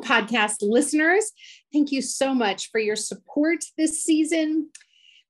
[0.00, 1.32] Podcast listeners.
[1.72, 4.70] Thank you so much for your support this season.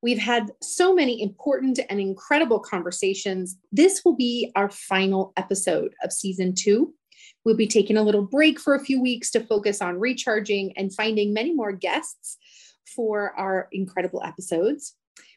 [0.03, 3.57] We've had so many important and incredible conversations.
[3.73, 6.94] This will be our final episode of season two.
[7.44, 10.94] We'll be taking a little break for a few weeks to focus on recharging and
[10.94, 12.38] finding many more guests
[12.94, 14.94] for our incredible episodes.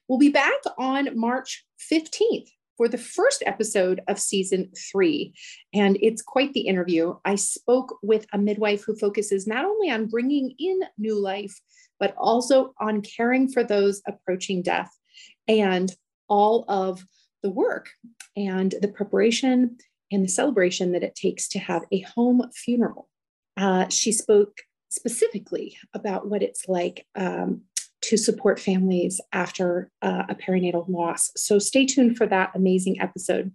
[0.07, 2.49] We'll be back on March 15th
[2.79, 5.33] for the first episode of season three.
[5.73, 7.15] And it's quite the interview.
[7.25, 11.59] I spoke with a midwife who focuses not only on bringing in new life,
[11.99, 14.97] but also on caring for those approaching death
[15.45, 15.93] and
[16.29, 17.05] all of
[17.43, 17.89] the work
[18.37, 19.75] and the preparation
[20.09, 23.09] and the celebration that it takes to have a home funeral.
[23.57, 27.63] Uh, she spoke specifically about what it's like um,
[28.09, 31.29] to support families after uh, a perinatal loss.
[31.35, 33.53] So stay tuned for that amazing episode.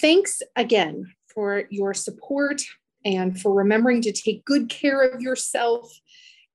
[0.00, 2.62] Thanks again for your support
[3.04, 5.90] and for remembering to take good care of yourself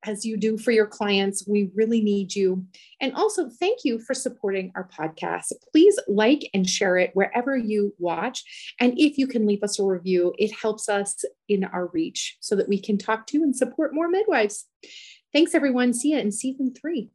[0.05, 1.45] as you do for your clients.
[1.45, 2.65] We really need you.
[3.01, 5.51] And also, thank you for supporting our podcast.
[5.73, 8.45] Please like and share it wherever you watch.
[8.79, 12.55] And if you can leave us a review, it helps us in our reach so
[12.55, 14.67] that we can talk to and support more midwives.
[15.31, 15.93] Thanks, everyone.
[15.93, 17.11] See you in season three.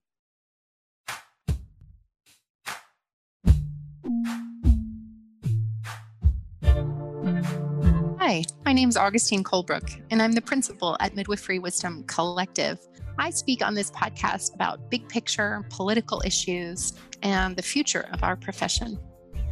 [8.20, 12.78] Hi, my name is Augustine Colebrook, and I'm the principal at Midwifery Wisdom Collective.
[13.18, 18.36] I speak on this podcast about big picture political issues and the future of our
[18.36, 18.96] profession.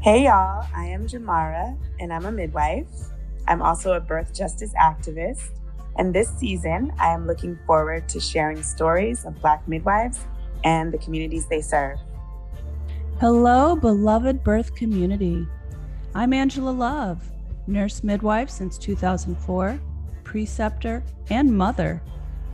[0.02, 0.64] Hey, y'all.
[0.74, 2.86] I am Jamara, and I'm a midwife.
[3.48, 5.50] I'm also a birth justice activist
[5.96, 10.26] and this season, I am looking forward to sharing stories of Black midwives
[10.64, 11.98] and the communities they serve.
[13.20, 15.46] Hello, beloved birth community.
[16.14, 17.30] I'm Angela Love,
[17.66, 19.78] nurse midwife since 2004,
[20.24, 22.02] preceptor, and mother.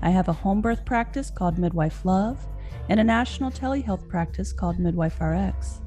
[0.02, 2.44] I have a home birth practice called Midwife Love
[2.88, 5.80] and a national telehealth practice called Midwife RX.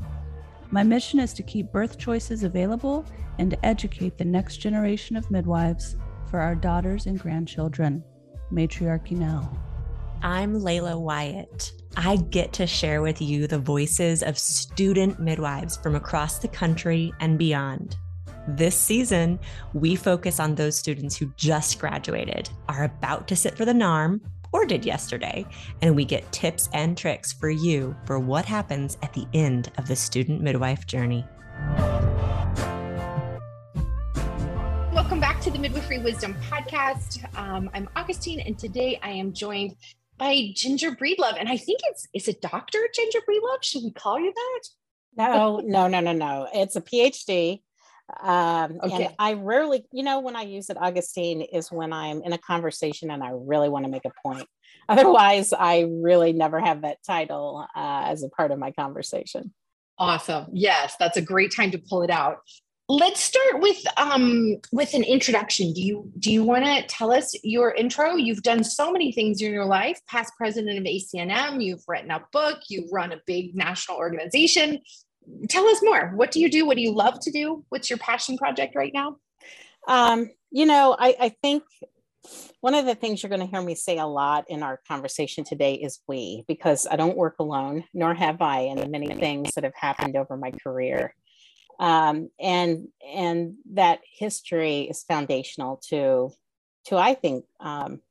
[0.69, 3.05] My mission is to keep birth choices available
[3.39, 5.97] and to educate the next generation of midwives
[6.31, 8.01] for our daughters and grandchildren.
[8.51, 9.51] Matriarchy Now.
[10.23, 11.73] I'm Layla Wyatt.
[11.97, 17.11] I get to share with you the voices of student midwives from across the country
[17.19, 17.97] and beyond.
[18.47, 19.39] This season,
[19.73, 24.21] we focus on those students who just graduated, are about to sit for the NARM,
[24.53, 25.45] or did yesterday,
[25.81, 29.87] and we get tips and tricks for you for what happens at the end of
[29.87, 31.25] the student midwife journey.
[35.61, 37.23] Midwifery Wisdom Podcast.
[37.37, 39.75] Um, I'm Augustine, and today I am joined
[40.17, 41.35] by Ginger Breedlove.
[41.39, 42.79] And I think it's is it Dr.
[42.95, 43.61] Ginger Breedlove?
[43.61, 44.59] Should we call you that?
[45.17, 46.47] No, no, no, no, no.
[46.51, 47.61] It's a PhD.
[48.23, 49.05] Um, okay.
[49.05, 52.39] And I rarely, you know, when I use it, Augustine, is when I'm in a
[52.39, 54.47] conversation and I really want to make a point.
[54.89, 59.53] Otherwise, I really never have that title uh, as a part of my conversation.
[59.99, 60.47] Awesome.
[60.53, 62.39] Yes, that's a great time to pull it out
[62.91, 65.71] let's start with um with an introduction.
[65.71, 68.15] Do you do you want to tell us your intro?
[68.15, 72.21] You've done so many things in your life past president of acnm you've written a
[72.33, 72.59] book.
[72.67, 74.79] You run a big national organization.
[75.47, 76.11] Tell us more.
[76.15, 76.65] What do you do?
[76.65, 77.63] What do you love to do?
[77.69, 79.17] What's your passion project right now?
[79.87, 81.63] Um you know i i think
[82.59, 85.43] one of the things you're going to hear me say a lot in our conversation
[85.43, 89.55] today is we, because I don't work alone, nor have I in the many things
[89.55, 91.15] that have happened over my career
[91.79, 96.31] um, and and that history is foundational to
[96.85, 98.01] to I think um,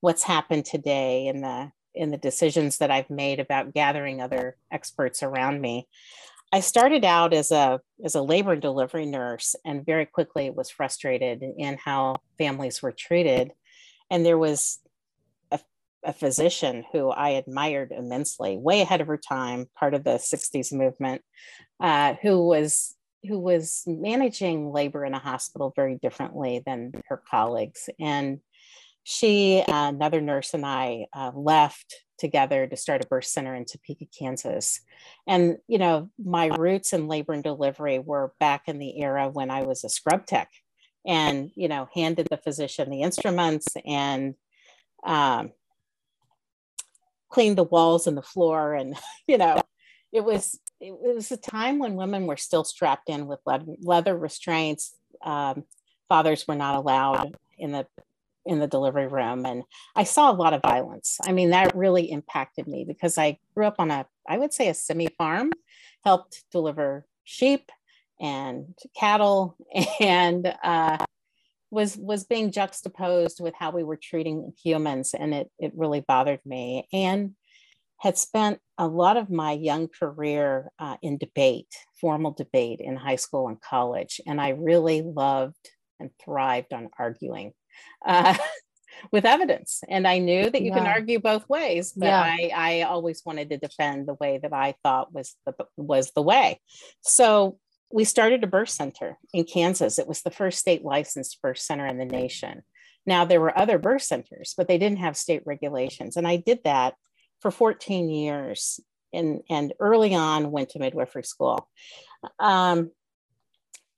[0.00, 5.22] what's happened today in the in the decisions that I've made about gathering other experts
[5.22, 5.88] around me.
[6.52, 10.70] I started out as a as a labor and delivery nurse, and very quickly was
[10.70, 13.52] frustrated in how families were treated.
[14.10, 14.78] And there was
[15.50, 15.60] a,
[16.04, 20.74] a physician who I admired immensely, way ahead of her time, part of the '60s
[20.74, 21.22] movement,
[21.80, 22.94] uh, who was
[23.26, 27.88] who was managing labor in a hospital very differently than her colleagues.
[28.00, 28.40] And
[29.04, 33.64] she, uh, another nurse, and I uh, left together to start a birth center in
[33.64, 34.80] Topeka, Kansas.
[35.26, 39.50] And, you know, my roots in labor and delivery were back in the era when
[39.50, 40.50] I was a scrub tech
[41.04, 44.34] and, you know, handed the physician the instruments and
[45.04, 45.50] um,
[47.28, 48.96] cleaned the walls and the floor and,
[49.26, 49.58] you know,
[50.12, 54.94] it was it, was a time when women were still strapped in with leather, restraints.
[55.24, 55.64] Um,
[56.08, 57.86] fathers were not allowed in the
[58.44, 59.62] in the delivery room, and
[59.94, 61.18] I saw a lot of violence.
[61.24, 64.68] I mean, that really impacted me because I grew up on a I would say
[64.68, 65.52] a semi farm,
[66.04, 67.70] helped deliver sheep
[68.20, 69.56] and cattle,
[70.00, 70.98] and uh,
[71.70, 76.44] was was being juxtaposed with how we were treating humans and it it really bothered
[76.44, 77.34] me and
[78.02, 81.68] had spent a lot of my young career uh, in debate
[82.00, 85.70] formal debate in high school and college and i really loved
[86.00, 87.52] and thrived on arguing
[88.04, 88.36] uh,
[89.12, 90.78] with evidence and i knew that you yeah.
[90.78, 92.22] can argue both ways but yeah.
[92.22, 96.22] I, I always wanted to defend the way that i thought was the was the
[96.22, 96.60] way
[97.02, 97.58] so
[97.92, 99.98] we started a birth center in Kansas.
[99.98, 102.62] It was the first state licensed birth center in the nation.
[103.04, 106.16] Now, there were other birth centers, but they didn't have state regulations.
[106.16, 106.94] And I did that
[107.42, 108.80] for 14 years
[109.12, 111.68] and, and early on went to midwifery school.
[112.38, 112.92] Um,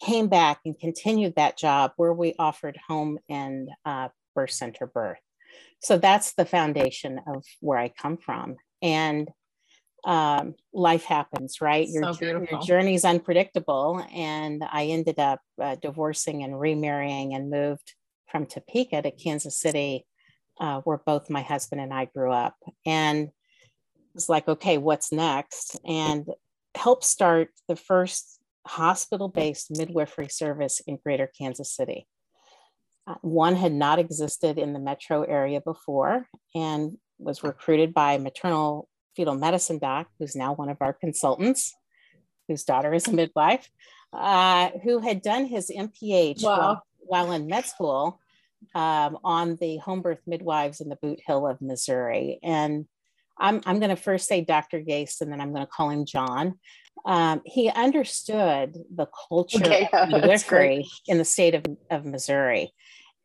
[0.03, 5.19] came back and continued that job where we offered home and uh, birth center birth.
[5.83, 8.57] So that's the foundation of where I come from.
[8.83, 9.29] And
[10.05, 11.87] um, life happens, right?
[11.89, 14.05] Your, so your journey is unpredictable.
[14.13, 17.95] And I ended up uh, divorcing and remarrying and moved
[18.31, 20.07] from Topeka to Kansas City,
[20.61, 22.57] uh, where both my husband and I grew up.
[22.87, 25.79] And it was like, okay, what's next?
[25.87, 26.27] And
[26.75, 32.07] helped start the first hospital based midwifery service in greater Kansas City.
[33.07, 38.89] Uh, one had not existed in the metro area before and was recruited by maternal
[39.15, 41.75] fetal medicine doc, who's now one of our consultants,
[42.49, 43.69] whose daughter is a midwife,
[44.13, 46.59] uh, who had done his MPH wow.
[46.59, 48.21] while, while, in med school
[48.75, 52.39] um, on the home birth midwives in the Bootheel of Missouri.
[52.43, 52.87] And
[53.39, 54.81] I'm, I'm going to first say Dr.
[54.81, 56.59] Gase, and then I'm going to call him John.
[57.05, 62.73] Um, he understood the culture okay, of midwifery in the state of, of Missouri.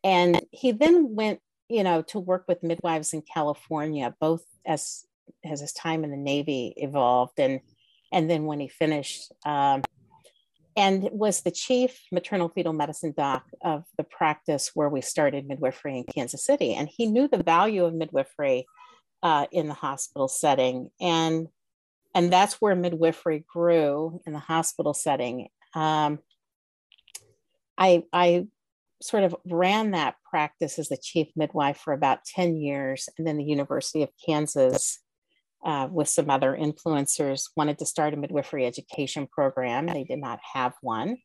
[0.03, 1.39] And he then went,
[1.69, 5.05] you know, to work with midwives in California, both as
[5.45, 7.59] as his time in the Navy evolved, and
[8.11, 9.83] and then when he finished, um,
[10.79, 15.97] and was the chief maternal fetal medicine doc of the practice where we started midwifery
[15.97, 18.65] in Kansas City, and he knew the value of midwifery
[19.21, 21.49] uh, in the hospital setting, and
[22.15, 25.49] and that's where midwifery grew in the hospital setting.
[25.75, 26.19] Um,
[27.77, 28.47] I I
[29.01, 33.37] sort of ran that practice as the chief midwife for about 10 years and then
[33.37, 34.99] the university of kansas
[35.63, 39.87] uh, with some other influencers wanted to start a midwifery education program.
[39.87, 41.17] They did not have one.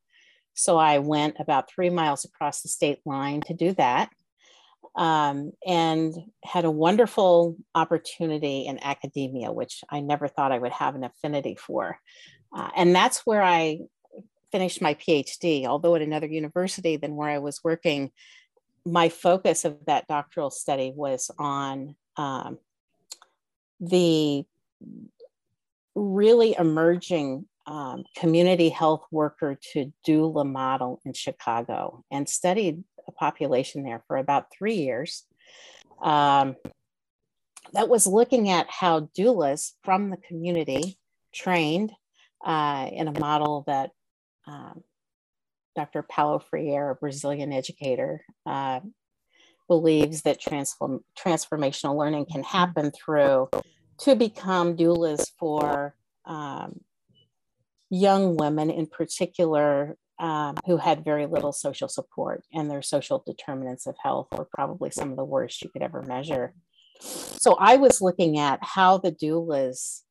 [0.54, 4.10] So I went about three miles across the state line to do that
[4.94, 6.14] um, and
[6.44, 11.56] had a wonderful opportunity in academia, which I never thought I would have an affinity
[11.56, 11.98] for.
[12.54, 13.80] Uh, and that's where I
[14.52, 18.12] finished my PhD, although at another university than where I was working.
[18.86, 22.58] My focus of that doctoral study was on um,
[23.80, 24.44] the
[25.94, 33.84] really emerging um, community health worker to doula model in Chicago and studied a population
[33.84, 35.24] there for about three years.
[36.02, 36.56] Um,
[37.72, 40.98] that was looking at how doulas from the community
[41.32, 41.92] trained
[42.44, 43.90] uh, in a model that
[44.46, 44.82] um,
[45.74, 46.02] Dr.
[46.02, 48.80] Paulo Freire, a Brazilian educator, uh,
[49.68, 53.48] believes that transform, transformational learning can happen through
[54.00, 55.94] to become doulas for
[56.24, 56.80] um,
[57.90, 63.86] young women in particular um, who had very little social support and their social determinants
[63.86, 66.54] of health were probably some of the worst you could ever measure.
[67.00, 70.02] So I was looking at how the doulas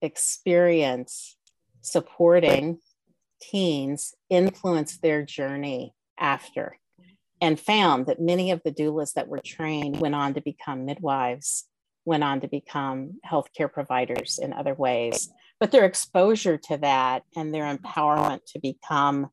[0.00, 1.36] experience
[1.80, 2.78] supporting
[3.40, 6.76] teens influence their journey after
[7.42, 11.64] and found that many of the doulas that were trained went on to become midwives,
[12.04, 15.28] went on to become healthcare providers in other ways.
[15.58, 19.28] But their exposure to that and their empowerment to become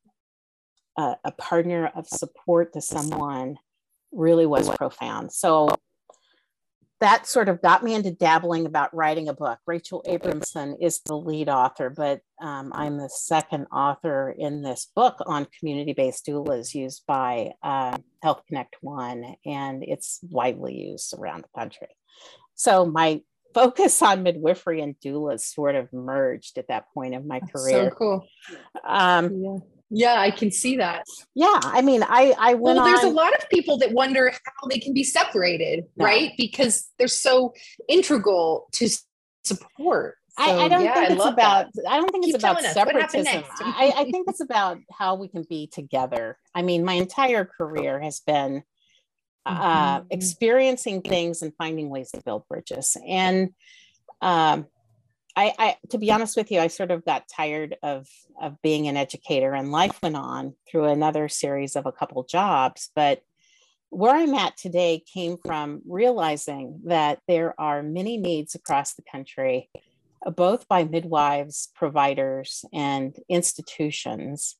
[0.98, 3.56] a, a partner of support to someone
[4.10, 5.32] really was profound.
[5.32, 5.68] So
[7.00, 9.58] that sort of got me into dabbling about writing a book.
[9.66, 15.16] Rachel Abramson is the lead author, but um, I'm the second author in this book
[15.24, 21.42] on community based doulas used by uh, Health Connect One, and it's widely used around
[21.42, 21.88] the country.
[22.54, 23.22] So my
[23.54, 27.90] focus on midwifery and doulas sort of merged at that point of my That's career.
[27.90, 28.26] So cool.
[28.86, 29.56] Um, yeah.
[29.90, 31.04] Yeah, I can see that.
[31.34, 32.76] Yeah, I mean, I I went.
[32.76, 33.10] Well, there's on...
[33.10, 36.04] a lot of people that wonder how they can be separated, no.
[36.04, 36.32] right?
[36.38, 37.52] Because they're so
[37.88, 38.88] integral to
[39.44, 40.16] support.
[40.38, 41.66] So, I, I, don't yeah, think it's about.
[41.74, 41.84] That.
[41.90, 43.42] I don't think Keep it's about separatism.
[43.60, 46.38] I, I think it's about how we can be together.
[46.54, 48.62] I mean, my entire career has been
[49.44, 50.06] uh, mm-hmm.
[50.10, 52.96] experiencing things and finding ways to build bridges.
[53.06, 53.50] And
[54.22, 54.66] um,
[55.36, 58.08] I, I, to be honest with you, I sort of got tired of
[58.40, 62.90] of being an educator, and life went on through another series of a couple jobs.
[62.94, 63.22] But
[63.90, 69.68] where I'm at today came from realizing that there are many needs across the country,
[70.36, 74.56] both by midwives, providers, and institutions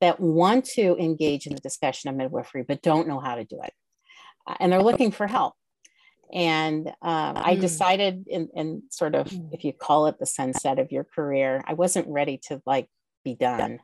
[0.00, 3.60] that want to engage in the discussion of midwifery but don't know how to do
[3.62, 3.72] it.
[4.60, 5.54] And they're looking for help.
[6.32, 7.60] And um, I hmm.
[7.60, 9.48] decided, in, in sort of, hmm.
[9.52, 12.88] if you call it the sunset of your career, I wasn't ready to like
[13.24, 13.80] be done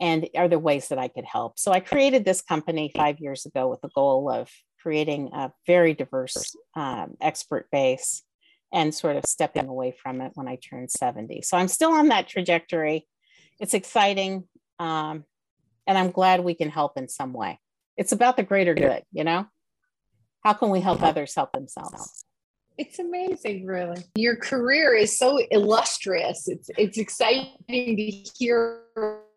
[0.00, 1.58] and are there ways that I could help?
[1.58, 4.50] So I created this company five years ago with the goal of
[4.82, 8.22] creating a very diverse um, expert base
[8.72, 11.42] and sort of stepping away from it when I turned 70.
[11.42, 13.06] So I'm still on that trajectory.
[13.58, 14.44] It's exciting.
[14.78, 15.24] Um,
[15.86, 17.58] and I'm glad we can help in some way.
[17.96, 19.46] It's about the greater good, you know?
[20.46, 22.24] How can we help others help themselves?
[22.78, 24.04] It's amazing, really.
[24.14, 26.46] Your career is so illustrious.
[26.46, 28.82] It's it's exciting to hear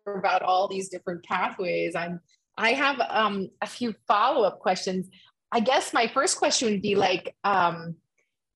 [0.06, 1.96] about all these different pathways.
[1.96, 2.20] I'm
[2.56, 5.08] I have um, a few follow up questions.
[5.50, 7.96] I guess my first question would be like, um,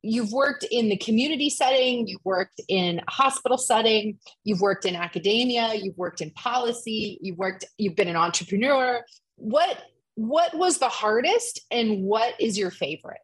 [0.03, 4.95] you've worked in the community setting, you've worked in a hospital setting, you've worked in
[4.95, 9.05] academia, you've worked in policy, you've worked, you've been an entrepreneur.
[9.35, 9.77] What
[10.15, 13.21] what was the hardest, and what is your favorite?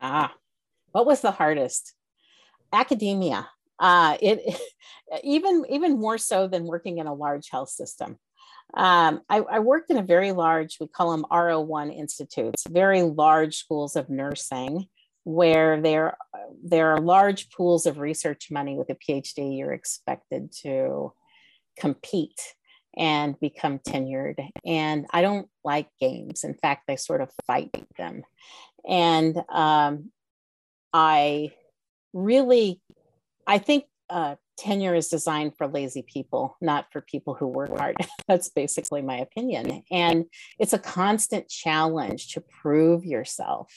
[0.00, 0.32] Ah,
[0.92, 1.94] what was the hardest?
[2.72, 3.48] Academia
[3.78, 4.60] uh, it
[5.24, 8.18] even even more so than working in a large health system.
[8.74, 13.56] Um, I, I, worked in a very large, we call them R01 institutes, very large
[13.56, 14.88] schools of nursing,
[15.22, 16.16] where there
[16.64, 19.58] there are large pools of research money with a PhD.
[19.58, 21.12] You're expected to
[21.78, 22.40] compete
[22.96, 24.46] and become tenured.
[24.64, 26.44] And I don't like games.
[26.44, 28.22] In fact, I sort of fight them.
[28.88, 30.10] And um,
[30.92, 31.52] I
[32.12, 32.80] really
[33.46, 37.96] I think uh, tenure is designed for lazy people, not for people who work hard.
[38.28, 39.82] That's basically my opinion.
[39.90, 40.26] And
[40.58, 43.72] it's a constant challenge to prove yourself.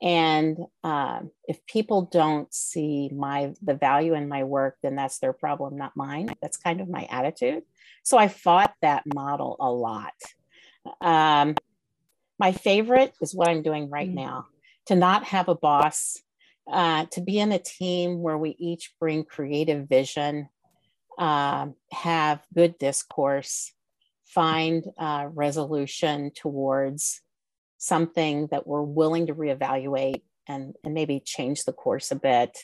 [0.00, 5.32] And um, if people don't see my the value in my work, then that's their
[5.32, 6.34] problem, not mine.
[6.42, 7.62] That's kind of my attitude.
[8.02, 10.14] So I fought that model a lot.
[11.00, 11.54] Um,
[12.38, 14.14] my favorite is what I'm doing right mm.
[14.14, 14.46] now
[14.86, 16.18] to not have a boss
[16.70, 20.48] uh, to be in a team where we each bring creative vision,
[21.18, 23.72] uh, have good discourse,
[24.26, 27.20] find uh, resolution towards
[27.78, 32.58] something that we're willing to reevaluate and, and maybe change the course a bit.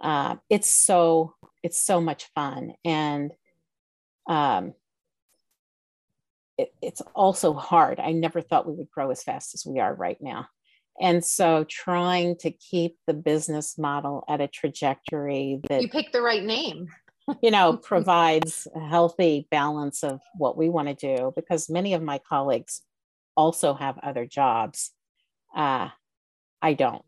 [0.00, 3.32] Uh, it's so it's so much fun and
[4.28, 4.74] um,
[6.58, 8.00] it, it's also hard.
[8.00, 10.46] I never thought we would grow as fast as we are right now.
[11.00, 16.22] And so trying to keep the business model at a trajectory that you pick the
[16.22, 16.88] right name,
[17.42, 22.02] you know, provides a healthy balance of what we want to do because many of
[22.02, 22.80] my colleagues
[23.36, 24.92] also have other jobs.
[25.54, 25.90] Uh,
[26.62, 27.04] I don't.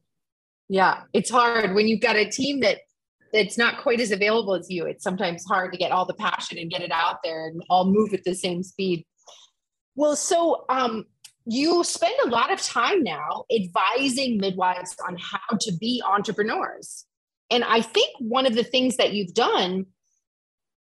[0.69, 2.81] Yeah, it's hard when you've got a team that
[3.33, 4.87] that's not quite as available as you.
[4.87, 7.85] It's sometimes hard to get all the passion and get it out there and all
[7.85, 9.05] move at the same speed.
[9.95, 11.07] Well, so um,
[11.45, 17.05] you spend a lot of time now advising midwives on how to be entrepreneurs.
[17.51, 19.87] And I think one of the things that you've done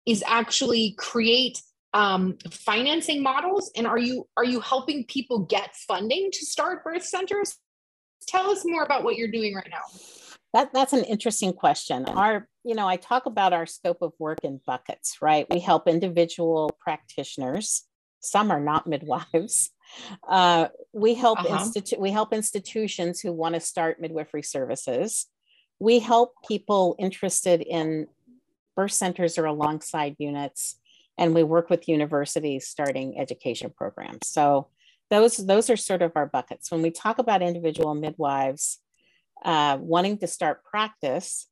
[0.05, 1.63] is actually create
[1.95, 3.71] um, financing models.
[3.77, 7.57] And are you are you helping people get funding to start birth centers?
[8.27, 9.83] Tell us more about what you're doing right now.
[10.55, 12.07] That, that's an interesting question.
[12.07, 15.47] Our, you know, I talk about our scope of work in buckets, right?
[15.51, 17.85] We help individual practitioners.
[18.21, 19.71] Some are not midwives.
[20.27, 21.59] Uh, we help uh-huh.
[21.59, 25.27] institute we help institutions who want to start midwifery services.
[25.79, 28.07] We help people interested in
[28.77, 30.79] birth centers or alongside units,
[31.17, 34.27] and we work with universities starting education programs.
[34.27, 34.69] So
[35.09, 36.71] those those are sort of our buckets.
[36.71, 38.79] When we talk about individual midwives
[39.45, 41.47] uh, wanting to start practice,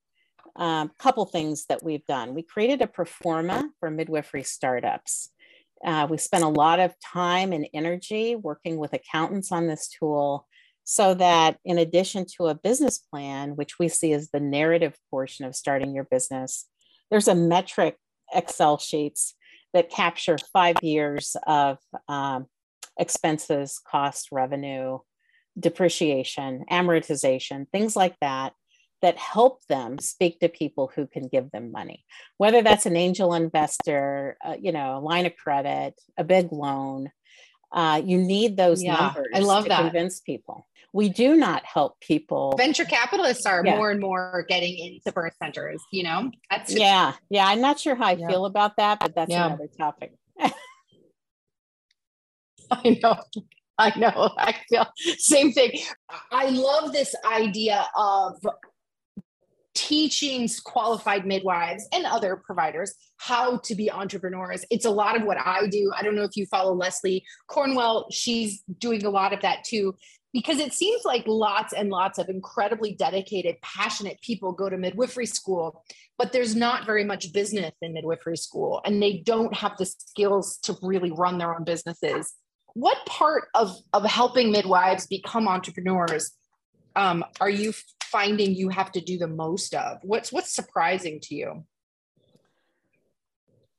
[0.56, 2.34] a um, couple things that we've done.
[2.34, 5.30] We created a pro forma for midwifery startups.
[5.84, 10.46] Uh, we spent a lot of time and energy working with accountants on this tool
[10.84, 15.44] so that in addition to a business plan, which we see as the narrative portion
[15.44, 16.66] of starting your business,
[17.10, 17.96] there's a metric
[18.32, 19.34] Excel sheets
[19.74, 21.78] that capture five years of
[22.08, 22.46] um,
[22.98, 24.98] expenses, cost, revenue,
[25.58, 28.52] depreciation, amortization, things like that
[29.02, 32.04] that help them speak to people who can give them money.
[32.38, 37.10] Whether that's an angel investor uh, you know a line of credit a big loan
[37.72, 39.80] uh, you need those yeah, numbers I love to that.
[39.82, 40.66] convince people.
[40.92, 42.54] We do not help people.
[42.56, 43.76] Venture capitalists are yeah.
[43.76, 46.30] more and more getting into birth centers you know?
[46.50, 48.28] That's just- yeah yeah i'm not sure how i yeah.
[48.28, 50.12] feel about that but that's another topic.
[52.70, 53.16] I know
[53.78, 54.30] I know.
[54.38, 54.86] I feel
[55.18, 55.72] same thing.
[56.32, 58.34] I love this idea of
[59.74, 64.64] teaching qualified midwives and other providers how to be entrepreneurs.
[64.70, 65.92] It's a lot of what I do.
[65.94, 68.06] I don't know if you follow Leslie Cornwell.
[68.10, 69.94] She's doing a lot of that too,
[70.32, 75.26] because it seems like lots and lots of incredibly dedicated, passionate people go to midwifery
[75.26, 75.84] school,
[76.18, 80.58] but there's not very much business in midwifery school and they don't have the skills
[80.62, 82.32] to really run their own businesses.
[82.76, 86.32] What part of, of helping midwives become entrepreneurs
[86.94, 87.72] um, are you
[88.04, 89.96] finding you have to do the most of?
[90.02, 91.64] What's what's surprising to you?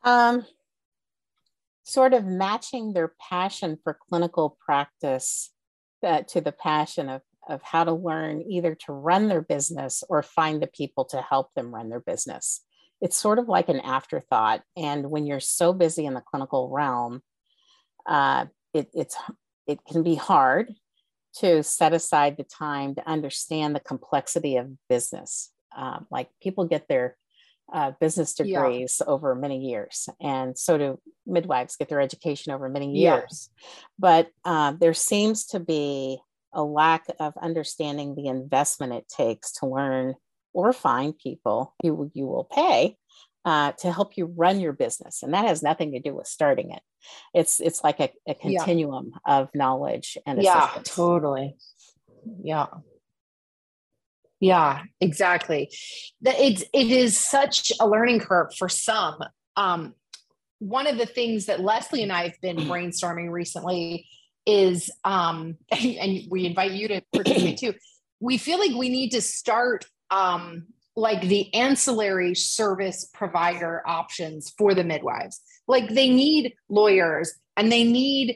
[0.04, 0.48] Um,
[1.84, 5.52] sort of matching their passion for clinical practice
[6.04, 10.24] uh, to the passion of of how to learn either to run their business or
[10.24, 12.64] find the people to help them run their business.
[13.00, 17.22] It's sort of like an afterthought, and when you're so busy in the clinical realm,
[18.08, 19.16] uh, it, it's
[19.68, 20.74] it can be hard
[21.40, 25.52] to set aside the time to understand the complexity of business.
[25.76, 27.18] Uh, like people get their
[27.72, 29.12] uh, business degrees yeah.
[29.12, 33.50] over many years, and so do midwives get their education over many years.
[33.62, 33.70] Yeah.
[34.00, 36.20] But uh, there seems to be
[36.54, 40.16] a lack of understanding the investment it takes to learn
[40.54, 42.98] or find people who you will pay
[43.46, 46.72] uh, to help you run your business and that has nothing to do with starting
[46.72, 46.82] it
[47.34, 49.38] it's it's like a, a continuum yeah.
[49.38, 50.66] of knowledge and yeah.
[50.66, 50.96] assistance.
[50.96, 51.56] totally.
[52.44, 52.68] Yeah.
[54.40, 55.72] Yeah exactly.
[56.22, 59.20] That it's it is such a learning curve for some.
[59.56, 59.94] Um
[60.60, 64.08] one of the things that leslie and i have been brainstorming recently
[64.48, 67.74] is um and we invite you to participate too.
[68.20, 74.74] We feel like we need to start um like the ancillary service provider options for
[74.74, 75.40] the midwives.
[75.68, 78.36] Like they need lawyers and they need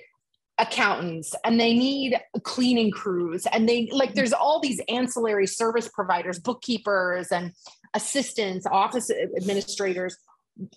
[0.59, 6.37] accountants and they need cleaning crews and they like there's all these ancillary service providers,
[6.37, 7.51] bookkeepers and
[7.95, 10.15] assistants, office administrators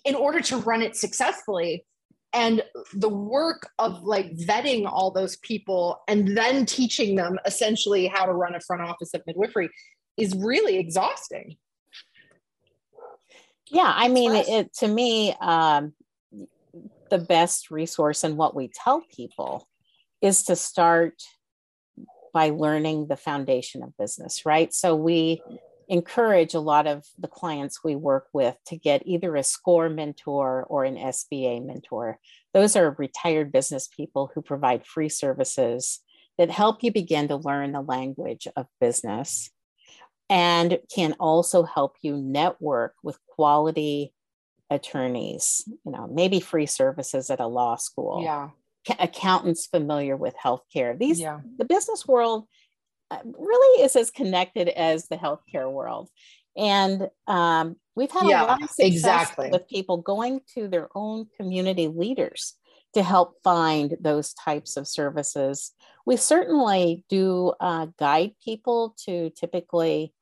[0.03, 1.85] in order to run it successfully
[2.33, 2.63] and
[2.95, 8.33] the work of like vetting all those people and then teaching them essentially how to
[8.33, 9.69] run a front office of midwifery
[10.17, 11.55] is really exhausting
[13.69, 15.93] yeah i mean it, to me um,
[17.09, 19.67] the best resource and what we tell people
[20.21, 21.23] is to start
[22.33, 24.73] by learning the foundation of business right?
[24.73, 25.41] So we
[25.87, 30.65] encourage a lot of the clients we work with to get either a score mentor
[30.67, 32.19] or an sba mentor.
[32.53, 36.01] Those are retired business people who provide free services
[36.37, 39.51] that help you begin to learn the language of business
[40.27, 44.13] and can also help you network with quality
[44.69, 48.21] attorneys, you know, maybe free services at a law school.
[48.23, 48.49] Yeah.
[48.99, 50.97] Accountants familiar with healthcare.
[50.97, 51.39] These yeah.
[51.57, 52.47] the business world
[53.09, 56.09] uh, really is as connected as the healthcare world.
[56.55, 59.49] And um, we've had yeah, a lot of success exactly.
[59.49, 62.55] with people going to their own community leaders
[62.93, 65.73] to help find those types of services.
[66.05, 70.13] We certainly do uh, guide people to typically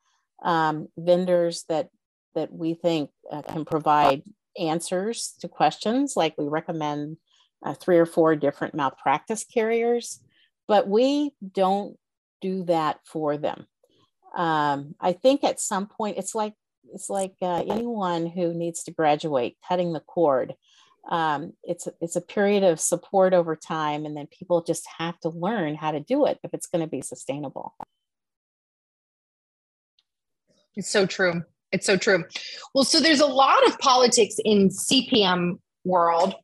[0.44, 1.90] um, vendors that
[2.36, 4.24] that we think uh, can provide
[4.58, 6.14] answers to questions.
[6.16, 7.18] Like we recommend
[7.64, 10.20] uh, three or four different malpractice carriers,
[10.68, 11.98] but we don't
[12.42, 13.68] do that for them.
[14.36, 16.54] Um, I think at some point it's like
[16.94, 20.54] it's like uh, anyone who needs to graduate, cutting the cord.
[21.10, 25.30] Um, it's it's a period of support over time, and then people just have to
[25.30, 27.76] learn how to do it if it's going to be sustainable.
[30.76, 31.44] It's so true.
[31.74, 32.24] It's so true.
[32.74, 36.36] Well, so there's a lot of politics in CPM world.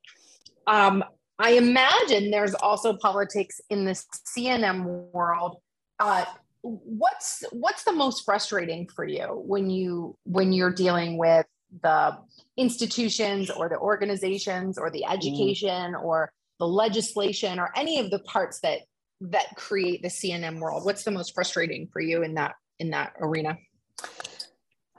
[0.67, 1.03] Um,
[1.37, 3.91] I imagine there's also politics in the
[4.35, 5.57] CNM world.
[5.99, 6.25] Uh,
[6.61, 11.45] what's what's the most frustrating for you when you when you're dealing with
[11.83, 12.17] the
[12.57, 15.13] institutions or the organizations or the mm.
[15.13, 16.03] education mm.
[16.03, 18.79] or the legislation or any of the parts that
[19.21, 20.85] that create the CNM world?
[20.85, 23.57] What's the most frustrating for you in that in that arena?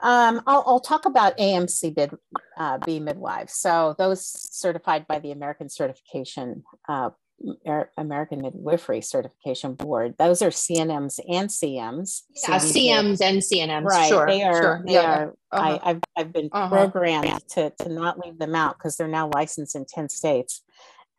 [0.01, 2.11] Um, I'll, I'll, talk about AMC bid,
[2.57, 3.53] uh, B midwives.
[3.53, 7.11] So those certified by the American Certification, uh,
[7.97, 10.15] American Midwifery Certification Board.
[10.17, 12.23] Those are CNMs and CMs.
[12.47, 13.85] Yeah, CMs and CNMs.
[13.85, 14.09] Right.
[14.09, 14.25] Sure.
[14.25, 14.61] They are.
[14.61, 14.83] Sure.
[14.85, 15.01] They yeah.
[15.01, 15.35] are.
[15.51, 15.79] Uh-huh.
[15.83, 16.69] I, have I've been uh-huh.
[16.69, 20.61] programmed to to not leave them out because they're now licensed in ten states.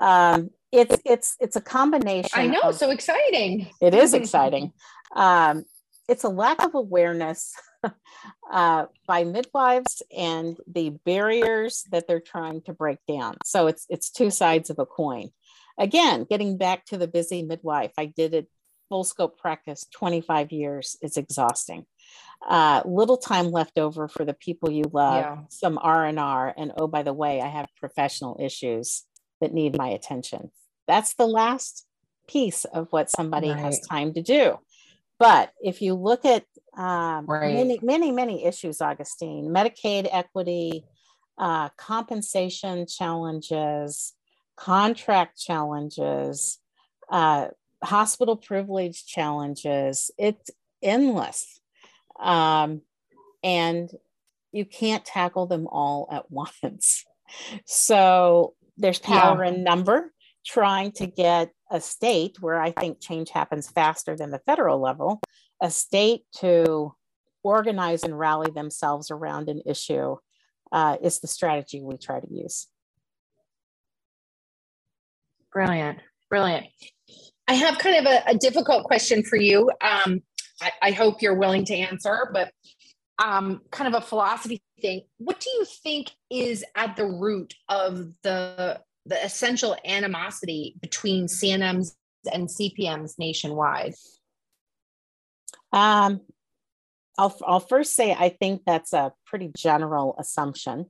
[0.01, 2.31] Um, it's it's it's a combination.
[2.35, 2.61] I know.
[2.61, 3.69] Of, so exciting.
[3.81, 4.73] It is exciting.
[5.15, 5.65] Um,
[6.09, 7.55] it's a lack of awareness
[8.53, 13.37] uh, by midwives and the barriers that they're trying to break down.
[13.45, 15.31] So it's it's two sides of a coin.
[15.79, 18.49] again, getting back to the busy midwife, I did it
[18.89, 20.99] full scope practice 25 years.
[21.01, 21.87] It's exhausting.
[22.47, 25.39] Uh, little time left over for the people you love, yeah.
[25.49, 29.05] some R&R, and oh, by the way, I have professional issues
[29.41, 30.51] that need my attention.
[30.87, 31.87] That's the last
[32.29, 33.59] piece of what somebody right.
[33.59, 34.59] has time to do.
[35.19, 36.45] But if you look at
[36.77, 37.55] um, right.
[37.55, 40.85] many, many, many issues, Augustine, Medicaid equity,
[41.39, 44.15] uh, compensation challenges,
[44.57, 46.59] contract challenges,
[47.11, 47.49] uh,
[47.83, 50.51] hospital privilege challenges, it's
[50.83, 51.61] endless.
[52.21, 52.83] Um,
[53.43, 53.91] and
[54.53, 56.31] you can't tackle them all at
[56.63, 57.05] once.
[57.65, 59.53] So there's power yeah.
[59.53, 60.13] in number
[60.45, 65.21] trying to get a state where I think change happens faster than the federal level,
[65.63, 66.93] a state to
[67.43, 70.17] organize and rally themselves around an issue
[70.73, 72.67] uh, is the strategy we try to use.
[75.53, 75.99] Brilliant,
[76.29, 76.67] brilliant.
[77.47, 79.71] I have kind of a, a difficult question for you.
[79.81, 80.23] Um,
[80.61, 82.51] I, I, hope you're willing to answer, but
[83.23, 85.03] um, kind of a philosophy thing.
[85.19, 91.93] What do you think is at the root of the the essential animosity between CNMs
[92.33, 93.95] and CPMs nationwide?
[95.73, 96.21] Um,
[97.19, 100.87] I'll, I'll first say I think that's a pretty general assumption.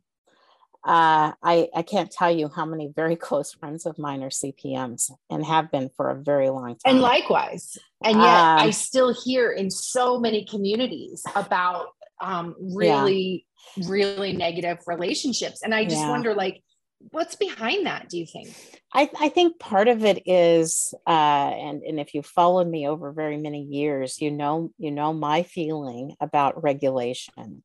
[0.85, 5.11] Uh, I, I can't tell you how many very close friends of mine are CPMs
[5.31, 6.95] and have been for a very long time.
[6.95, 7.79] And likewise.
[8.05, 11.87] And yet um, I still hear in so many communities about
[12.21, 13.87] um, really, yeah.
[13.88, 15.62] really negative relationships.
[15.62, 16.11] And I just yeah.
[16.11, 16.62] wonder like,
[17.11, 18.55] what's behind that do you think?
[18.95, 23.12] I, I think part of it is uh, and, and if you followed me over
[23.12, 27.62] very many years you know you know my feeling about regulation.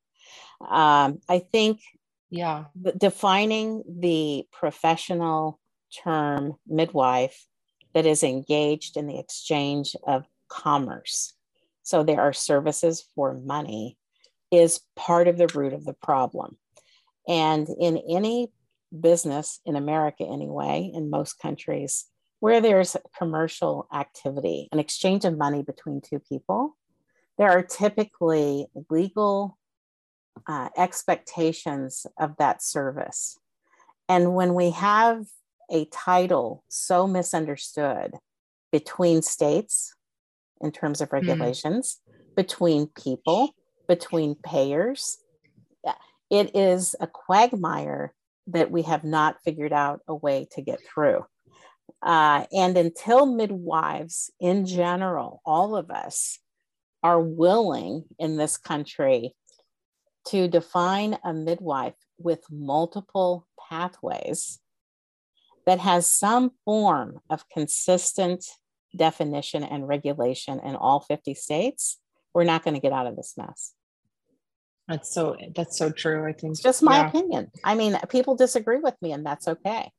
[0.60, 1.80] Um, i think
[2.30, 2.66] yeah.
[2.98, 5.60] defining the professional
[6.04, 7.46] term midwife
[7.94, 11.34] that is engaged in the exchange of commerce
[11.84, 13.98] so there are services for money
[14.52, 16.58] is part of the root of the problem.
[17.28, 18.52] And in any
[18.98, 22.06] business in America, anyway, in most countries,
[22.40, 26.78] where there's commercial activity, an exchange of money between two people,
[27.38, 29.58] there are typically legal
[30.48, 33.38] uh, expectations of that service.
[34.08, 35.26] And when we have
[35.70, 38.14] a title so misunderstood
[38.72, 39.94] between states
[40.62, 41.16] in terms of hmm.
[41.16, 42.36] regulations, mm.
[42.36, 43.52] between people,
[43.88, 45.18] between payers,
[46.30, 48.14] it is a quagmire
[48.48, 51.26] that we have not figured out a way to get through.
[52.02, 56.40] Uh, and until midwives in general, all of us,
[57.04, 59.36] are willing in this country
[60.28, 64.60] to define a midwife with multiple pathways
[65.66, 68.44] that has some form of consistent
[68.96, 72.00] definition and regulation in all 50 states,
[72.34, 73.74] we're not going to get out of this mess.
[74.88, 76.28] That's so eh, that's so true.
[76.28, 77.08] I think it's just my yeah.
[77.10, 77.52] opinion.
[77.64, 79.92] I mean, people disagree with me, and that's okay.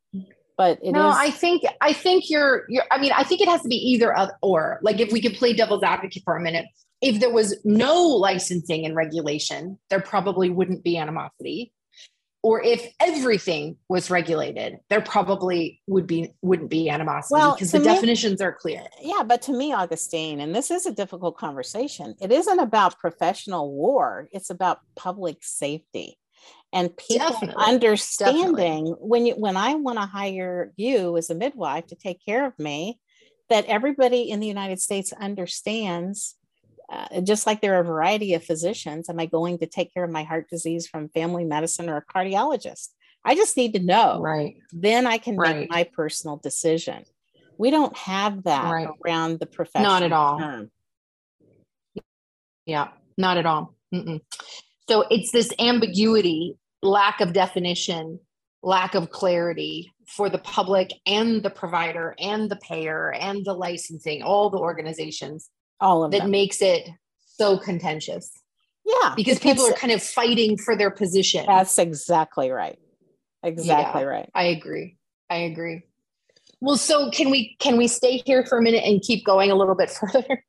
[0.57, 2.85] But no, is- I think I think you're you're.
[2.90, 4.81] I mean, I think it has to be either or.
[4.83, 6.66] Like, if we could play devil's advocate for a minute,
[7.01, 11.72] if there was no licensing and regulation, there probably wouldn't be animosity
[12.42, 17.79] or if everything was regulated there probably would be wouldn't be animosity well, because the
[17.79, 22.14] me, definitions are clear yeah but to me augustine and this is a difficult conversation
[22.20, 26.18] it isn't about professional war it's about public safety
[26.72, 27.64] and people Definitely.
[27.64, 28.94] understanding Definitely.
[29.01, 32.59] when you when i want to hire you as a midwife to take care of
[32.59, 32.98] me
[33.48, 36.37] that everybody in the united states understands
[36.90, 40.05] uh, just like there are a variety of physicians, am I going to take care
[40.05, 42.88] of my heart disease from family medicine or a cardiologist?
[43.24, 44.20] I just need to know.
[44.20, 44.57] Right.
[44.72, 45.57] Then I can right.
[45.57, 47.05] make my personal decision.
[47.59, 48.88] We don't have that right.
[49.05, 49.83] around the profession.
[49.83, 50.38] Not at all.
[50.38, 50.70] Term.
[52.64, 53.74] Yeah, not at all.
[53.92, 54.20] Mm-mm.
[54.88, 58.20] So it's this ambiguity, lack of definition,
[58.62, 64.22] lack of clarity for the public and the provider and the payer and the licensing,
[64.22, 66.30] all the organizations all of that them.
[66.30, 66.88] makes it
[67.36, 68.30] so contentious.
[68.84, 69.14] Yeah.
[69.16, 71.44] Because people are kind of fighting for their position.
[71.46, 72.78] That's exactly right.
[73.42, 74.30] Exactly yeah, right.
[74.34, 74.96] I agree.
[75.30, 75.82] I agree.
[76.60, 79.54] Well, so can we can we stay here for a minute and keep going a
[79.54, 80.44] little bit further?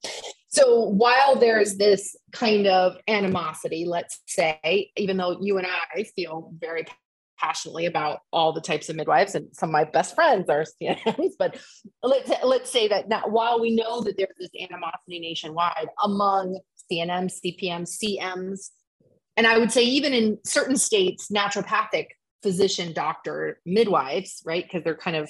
[0.47, 6.51] So while there's this kind of animosity, let's say, even though you and I feel
[6.57, 6.85] very
[7.39, 11.31] passionately about all the types of midwives and some of my best friends are CNMs,
[11.37, 11.59] but
[12.03, 16.59] let's let's say that now while we know that there's this animosity nationwide among
[16.91, 18.69] CNMs, CPMs, CMs,
[19.37, 22.07] and I would say even in certain states, naturopathic
[22.41, 24.63] physician, doctor, midwives, right?
[24.63, 25.29] Because they're kind of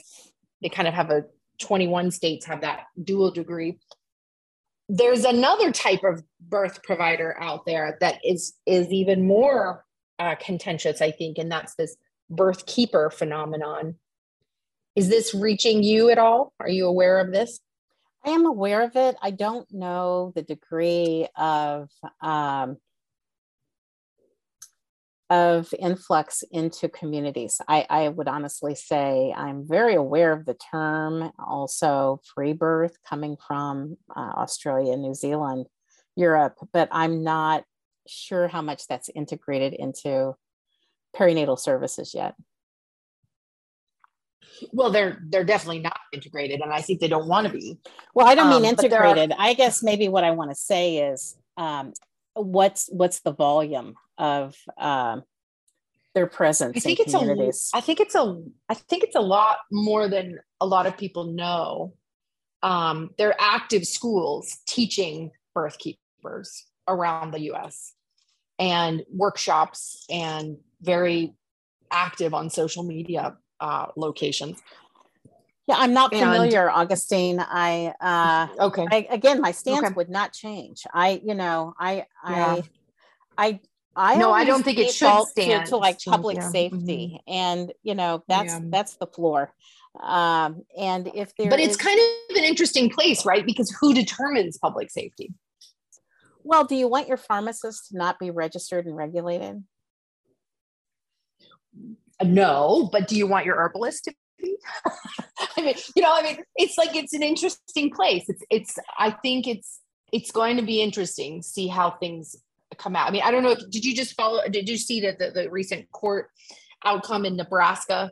[0.62, 1.24] they kind of have a
[1.60, 3.78] 21 states have that dual degree.
[4.88, 9.86] There's another type of birth provider out there that is is even more
[10.19, 11.95] uh, contentious, I think, and that's this
[12.29, 13.95] birth keeper phenomenon.
[14.95, 16.53] Is this reaching you at all?
[16.60, 17.60] Are you aware of this?
[18.25, 19.15] I am aware of it.
[19.21, 21.89] I don't know the degree of
[22.21, 22.77] um,
[25.29, 27.62] of influx into communities.
[27.67, 33.38] I, I, would honestly say I'm very aware of the term, also free birth coming
[33.47, 35.67] from uh, Australia, New Zealand,
[36.15, 37.63] Europe, but I'm not
[38.07, 40.35] sure how much that's integrated into
[41.15, 42.35] perinatal services yet.
[44.71, 47.79] Well, they're they're definitely not integrated, and I think they don't want to be.
[48.13, 49.31] Well, I don't mean um, integrated.
[49.31, 51.93] Are, I guess maybe what I want to say is um,
[52.33, 55.23] what's what's the volume of um,
[56.13, 57.69] their presence I think it's communities?
[57.73, 60.97] A, I think it's a I think it's a lot more than a lot of
[60.97, 61.93] people know.
[62.62, 67.93] Um, they're active schools teaching birth keepers around the U.S.
[68.58, 71.36] and workshops and very
[71.91, 74.62] active on social media uh, locations.
[75.67, 77.39] Yeah, I'm not familiar, and, Augustine.
[77.39, 78.88] I uh okay.
[78.91, 79.93] I, again, my stance okay.
[79.93, 80.82] would not change.
[80.91, 82.63] I, you know, I I
[83.38, 83.60] I
[83.95, 86.49] I no, I don't think it should stand to, to like public yeah.
[86.49, 87.32] safety, mm-hmm.
[87.32, 88.62] and you know that's yeah.
[88.63, 89.54] that's the floor.
[90.02, 93.45] Um, and if there, but it's kind of an interesting place, right?
[93.45, 95.34] Because who determines public safety?
[96.43, 99.63] Well, do you want your pharmacist to not be registered and regulated?
[102.23, 104.58] No, but do you want your herbalist to be?
[105.58, 108.25] I mean, you know, I mean, it's like it's an interesting place.
[108.28, 109.80] It's it's I think it's
[110.12, 112.36] it's going to be interesting see how things
[112.78, 113.08] come out.
[113.08, 115.49] I mean, I don't know did you just follow did you see that the, the
[115.49, 116.30] recent court
[116.84, 118.12] outcome in Nebraska?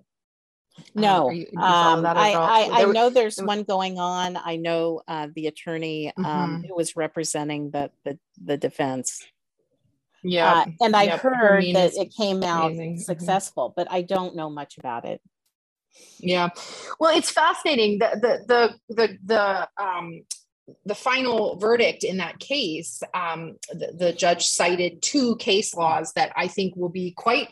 [0.94, 4.38] No, um, you, you um, I, I, I, know there's one going on.
[4.38, 6.62] I know uh, the attorney um, mm-hmm.
[6.68, 9.24] who was representing the, the, the defense
[10.24, 10.54] yeah.
[10.54, 11.22] Uh, and I yep.
[11.22, 12.94] heard that it came out amazing.
[12.94, 13.02] Mm-hmm.
[13.02, 15.22] successful, but I don't know much about it.
[16.20, 16.50] Yeah.
[17.00, 18.00] Well, it's fascinating.
[18.00, 20.22] The the the the the um
[20.86, 26.32] the final verdict in that case, um, the, the, judge cited two case laws that
[26.36, 27.50] I think will be quite,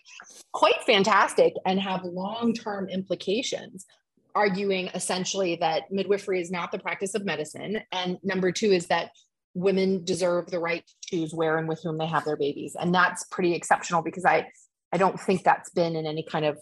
[0.52, 3.86] quite fantastic and have long-term implications.
[4.34, 9.12] Arguing essentially that midwifery is not the practice of medicine, and number two is that
[9.56, 12.94] women deserve the right to choose where and with whom they have their babies and
[12.94, 14.46] that's pretty exceptional because i
[14.92, 16.60] i don't think that's been in any kind of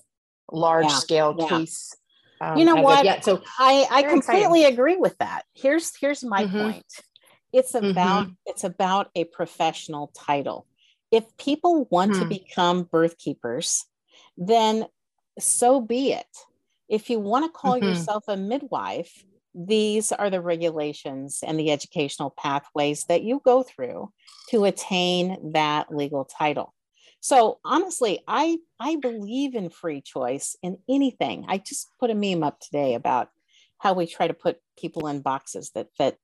[0.51, 1.47] large yeah, scale yeah.
[1.47, 1.95] case
[2.51, 3.23] um, you know what yet.
[3.23, 4.73] so i i completely exciting.
[4.73, 6.61] agree with that here's here's my mm-hmm.
[6.61, 6.85] point
[7.51, 8.33] it's about mm-hmm.
[8.45, 10.67] it's about a professional title
[11.11, 12.21] if people want mm-hmm.
[12.21, 12.29] to hmm.
[12.29, 13.85] become birth keepers
[14.37, 14.85] then
[15.39, 16.27] so be it
[16.89, 17.89] if you want to call mm-hmm.
[17.89, 19.23] yourself a midwife
[19.55, 24.11] these are the regulations and the educational pathways that you go through
[24.49, 26.73] to attain that legal title.
[27.23, 31.45] So honestly, I I believe in free choice in anything.
[31.47, 33.29] I just put a meme up today about
[33.77, 36.17] how we try to put people in boxes that fit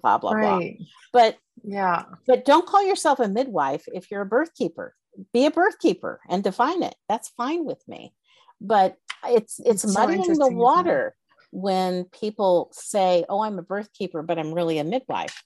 [0.00, 0.76] blah blah right.
[0.78, 0.86] blah.
[1.12, 4.94] But yeah, but don't call yourself a midwife if you're a birth keeper.
[5.32, 6.94] Be a birth keeper and define it.
[7.08, 8.14] That's fine with me.
[8.60, 11.16] But it's it's, it's muddying so the water
[11.50, 15.42] when people say, "Oh, I'm a birth keeper, but I'm really a midwife."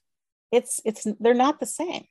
[0.51, 2.05] It's it's they're not the same.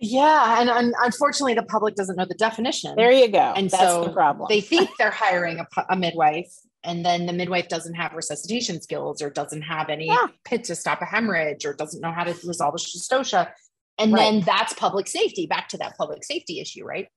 [0.00, 2.94] Yeah, and, and unfortunately, the public doesn't know the definition.
[2.96, 3.52] There you go.
[3.56, 4.46] And that's so the problem.
[4.48, 6.52] they think they're hiring a, a, midwife,
[6.84, 10.26] and then the midwife doesn't have resuscitation skills, or doesn't have any yeah.
[10.44, 13.50] pit to stop a hemorrhage, or doesn't know how to resolve a dystocia,
[13.98, 14.20] and right.
[14.20, 15.46] then that's public safety.
[15.46, 17.08] Back to that public safety issue, right?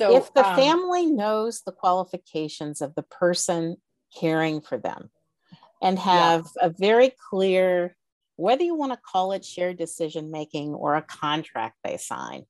[0.00, 3.76] So, if the um, family knows the qualifications of the person
[4.16, 5.10] caring for them
[5.82, 6.68] and have yeah.
[6.68, 7.96] a very clear
[8.36, 12.44] whether you want to call it shared decision making or a contract they sign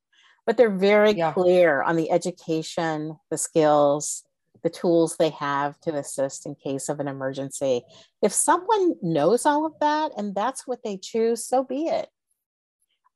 [0.47, 1.33] but they're very yeah.
[1.33, 4.25] clear on the education the skills
[4.63, 7.83] the tools they have to assist in case of an emergency
[8.23, 12.09] if someone knows all of that and that's what they choose so be it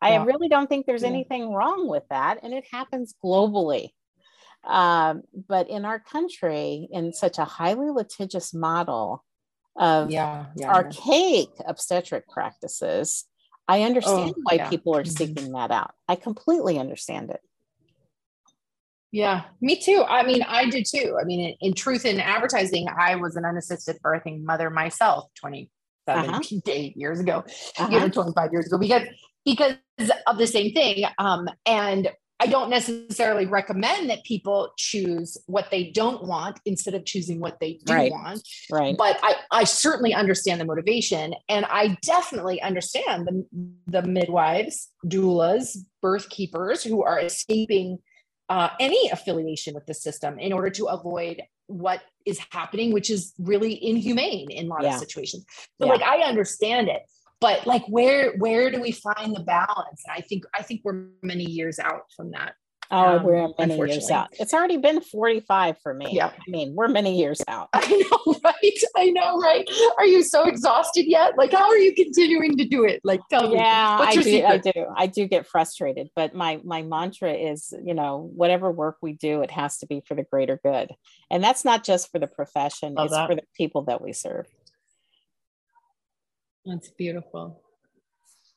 [0.03, 0.09] yeah.
[0.09, 3.91] i really don't think there's anything wrong with that and it happens globally
[4.65, 9.25] um, but in our country, in such a highly litigious model
[9.79, 11.67] of yeah, yeah, archaic yeah.
[11.67, 13.25] obstetric practices,
[13.67, 15.11] I understand oh, why people are mm-hmm.
[15.11, 15.93] seeking that out.
[16.09, 17.41] I completely understand it.
[19.11, 20.05] Yeah, me too.
[20.07, 21.17] I mean, I do too.
[21.21, 25.71] I mean, in, in truth, in advertising, I was an unassisted birthing mother myself 27
[26.31, 26.41] uh-huh.
[26.95, 27.45] years ago,
[27.79, 27.89] uh-huh.
[27.91, 29.03] you know, 25 years ago, because
[29.47, 29.77] because
[30.27, 31.05] of the same thing.
[31.19, 37.05] Um, and I don't necessarily recommend that people choose what they don't want instead of
[37.05, 38.11] choosing what they do Right.
[38.13, 38.47] want.
[38.71, 38.97] Right.
[38.97, 41.35] But I, I certainly understand the motivation.
[41.49, 43.45] And I definitely understand the,
[43.89, 47.99] the midwives, doulas, birth keepers who are escaping
[48.49, 53.35] uh, any affiliation with the system in order to avoid what is happening, which is
[53.39, 54.95] really inhumane in a lot Yeah.
[54.95, 55.45] of situations.
[55.81, 55.93] So Yeah.
[55.93, 57.03] like I understand it.
[57.41, 60.03] But like where where do we find the balance?
[60.07, 62.55] And I think I think we're many years out from that.
[62.91, 64.29] Oh, um, we're many years out.
[64.33, 66.07] It's already been 45 for me.
[66.11, 66.29] Yeah.
[66.29, 67.69] I mean, we're many years out.
[67.75, 68.79] I know, right?
[68.97, 69.69] I know, right?
[69.99, 71.37] Are you so exhausted yet?
[71.37, 73.01] Like, how are you continuing to do it?
[73.05, 73.57] Like, tell me.
[73.57, 74.45] Yeah, I do.
[74.45, 74.87] I do.
[74.97, 79.43] I do get frustrated, but my my mantra is, you know, whatever work we do,
[79.43, 80.91] it has to be for the greater good,
[81.31, 83.29] and that's not just for the profession; Love it's that.
[83.29, 84.47] for the people that we serve.
[86.69, 87.63] That's beautiful.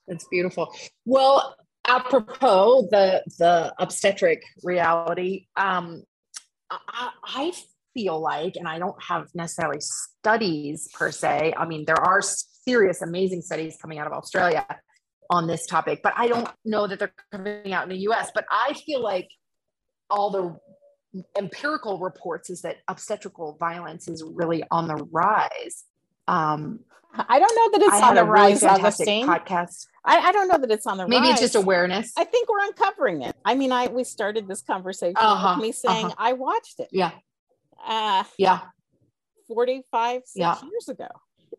[0.08, 0.74] That's beautiful.
[1.06, 1.56] Well,
[1.88, 6.04] apropos the the obstetric reality, um,
[6.70, 7.54] I, I
[7.94, 11.54] feel like, and I don't have necessarily studies per se.
[11.58, 14.66] I mean, there are serious, amazing studies coming out of Australia
[15.30, 18.32] on this topic, but I don't know that they're coming out in the U.S.
[18.34, 19.30] But I feel like
[20.10, 20.58] all the
[21.38, 25.86] empirical reports is that obstetrical violence is really on the rise.
[26.28, 26.80] Um,
[27.14, 29.28] I don't know that it's I on the really rise, fantastic Augustine.
[29.28, 29.88] podcast.
[30.06, 31.10] I, I don't know that it's on the rise.
[31.10, 31.32] Maybe rise.
[31.34, 32.14] it's just awareness.
[32.18, 33.36] I think we're uncovering it.
[33.44, 36.16] I mean, I we started this conversation Uh-huh, with me saying uh-huh.
[36.18, 37.12] I watched it yeah,
[37.86, 38.62] uh, yeah,
[39.48, 40.56] 45, six Yeah.
[40.64, 41.08] years ago.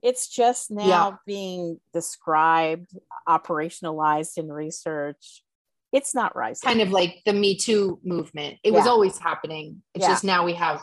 [0.02, 1.10] It's just now Yeah.
[1.26, 2.96] being described,
[3.28, 5.44] operationalized in research.
[5.92, 6.66] It's not rising.
[6.66, 8.58] kind of like the Me Too movement.
[8.64, 9.82] It was always happening.
[9.94, 10.08] It's Yeah.
[10.08, 10.82] just now we have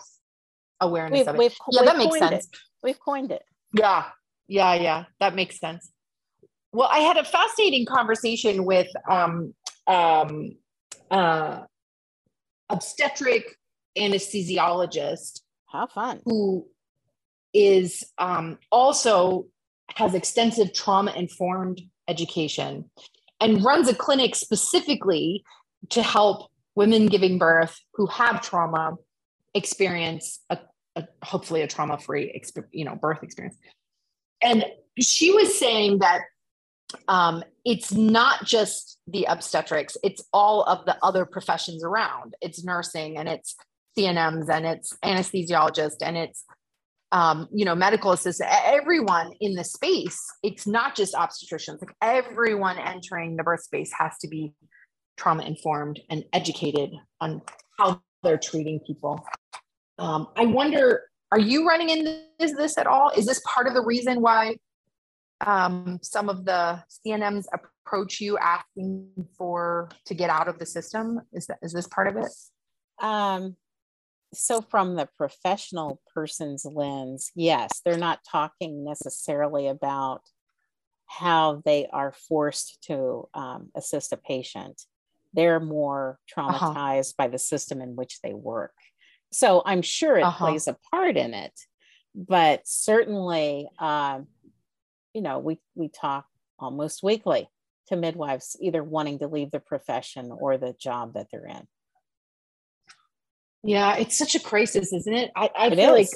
[0.79, 1.53] awareness We've, of it.
[1.71, 2.45] Yeah, that makes sense.
[2.45, 2.57] It.
[2.83, 3.43] We've coined it.
[3.73, 4.05] Yeah,
[4.47, 5.03] yeah, yeah.
[5.19, 5.89] That makes sense.
[6.71, 9.53] Well, I had a fascinating conversation with um,
[9.87, 10.51] um,
[11.09, 11.61] uh,
[12.69, 13.55] obstetric
[13.97, 16.21] anesthesiologist How fun.
[16.25, 16.67] who
[17.53, 19.45] is um, also
[19.95, 22.85] has extensive trauma informed education
[23.41, 25.43] and runs a clinic specifically
[25.89, 28.95] to help women giving birth who have trauma
[29.55, 30.59] experience a,
[30.99, 33.57] a hopefully a trauma free you know birth experience.
[34.41, 34.65] And
[34.99, 36.21] she was saying that
[37.07, 42.35] um, it's not just the obstetrics it's all of the other professions around.
[42.41, 43.55] It's nursing and it's
[43.97, 46.45] cnms and it's anesthesiologist and it's
[47.11, 51.81] um, you know medical assistant everyone in the space it's not just obstetricians.
[51.81, 54.53] Like everyone entering the birth space has to be
[55.17, 57.41] trauma informed and educated on
[57.77, 59.25] how they're treating people
[59.99, 63.73] um, i wonder are you running into this, this at all is this part of
[63.73, 64.55] the reason why
[65.45, 69.07] um, some of the cnms approach you asking
[69.37, 72.31] for to get out of the system is that is this part of it
[73.01, 73.55] Um,
[74.33, 80.21] so from the professional person's lens, yes, they're not talking necessarily about
[81.07, 84.83] how they are forced to um, assist a patient.
[85.33, 86.73] They're more Uh-huh.
[86.73, 88.73] traumatized by the system in which they work.
[89.31, 90.45] So I'm sure it Uh-huh.
[90.45, 91.53] plays a part in it,
[92.15, 94.27] but certainly, um,
[95.13, 96.25] you know, we we talk
[96.57, 97.49] almost weekly
[97.87, 101.67] to midwives either wanting to leave the profession or the job that they're in.
[103.63, 105.31] Yeah, it's such a crisis, isn't it?
[105.35, 106.07] I, I It feel like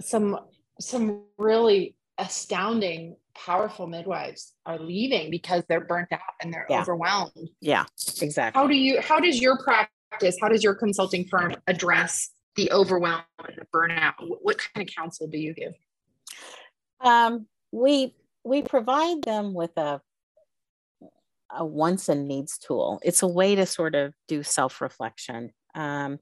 [0.00, 0.38] some
[0.80, 6.80] some really astounding, powerful midwives are leaving because they're burnt out and they're Yeah.
[6.82, 7.50] overwhelmed.
[7.60, 7.84] Yeah,
[8.22, 8.58] exactly.
[8.60, 13.22] How do you how does your practice, how does your consulting firm address the overwhelm
[13.46, 14.14] and the burnout?
[14.20, 15.74] What, kind of counsel do you give?
[17.00, 18.14] Um, we
[18.44, 20.00] we provide them with a
[21.50, 23.00] a wants and needs tool.
[23.04, 26.18] It's a way to sort of do self reflection um,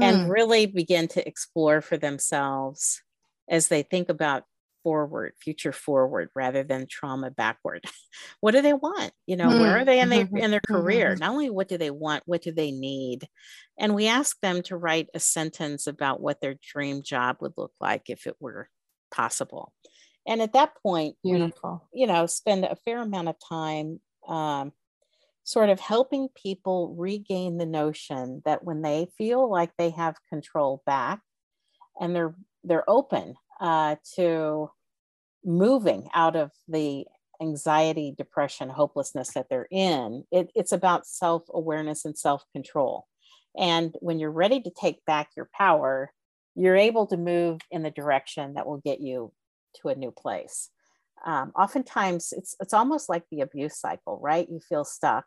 [0.00, 0.30] and Hmm.
[0.30, 3.02] really begin to explore for themselves
[3.48, 4.44] as they think about
[4.82, 7.84] forward, future forward, rather than trauma backward.
[8.40, 9.12] what do they want?
[9.26, 10.36] You know, where are they in their Mhm.
[10.36, 11.14] in their career?
[11.14, 11.20] Mhm.
[11.20, 13.28] Not only what do they want, what do they need?
[13.78, 17.72] And we ask them to write a sentence about what their dream job would look
[17.80, 18.68] like if it were
[19.14, 19.72] possible.
[20.26, 21.90] And at that point, we Beautiful.
[21.92, 24.72] you know spend a fair amount of time um,
[25.44, 30.82] sort of helping people regain the notion that when they feel like they have control
[30.86, 31.20] back
[32.00, 32.34] and they're
[32.64, 34.70] they're open uh, to
[35.44, 37.06] moving out of the
[37.40, 43.06] anxiety depression hopelessness that they're in it, it's about self-awareness and self-control.
[43.58, 46.12] And when you're ready to take back your power
[46.54, 49.32] you're able to move in the direction that will get you
[49.80, 50.70] to a new place.
[51.24, 54.48] Um, oftentimes it's it's almost like the abuse cycle right?
[54.50, 55.24] You feel stuck.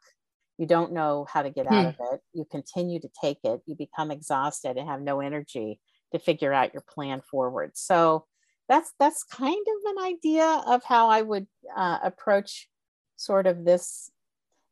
[0.57, 1.88] You don't know how to get out hmm.
[1.88, 2.21] of it.
[2.33, 3.61] You continue to take it.
[3.65, 5.79] You become exhausted and have no energy
[6.12, 7.72] to figure out your plan forward.
[7.76, 8.26] So
[8.68, 12.68] that's that's kind of an idea of how i would uh, approach
[13.16, 14.10] sort of this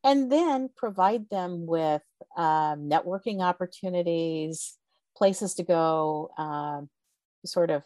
[0.03, 2.01] and then provide them with
[2.35, 4.77] um, networking opportunities
[5.15, 6.89] places to go um,
[7.45, 7.83] sort of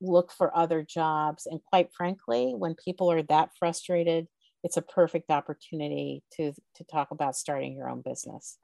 [0.00, 1.46] look for other jobs.
[1.46, 4.26] And quite frankly when people are that frustrated
[4.62, 8.58] it's a perfect opportunity to to talk about starting your own business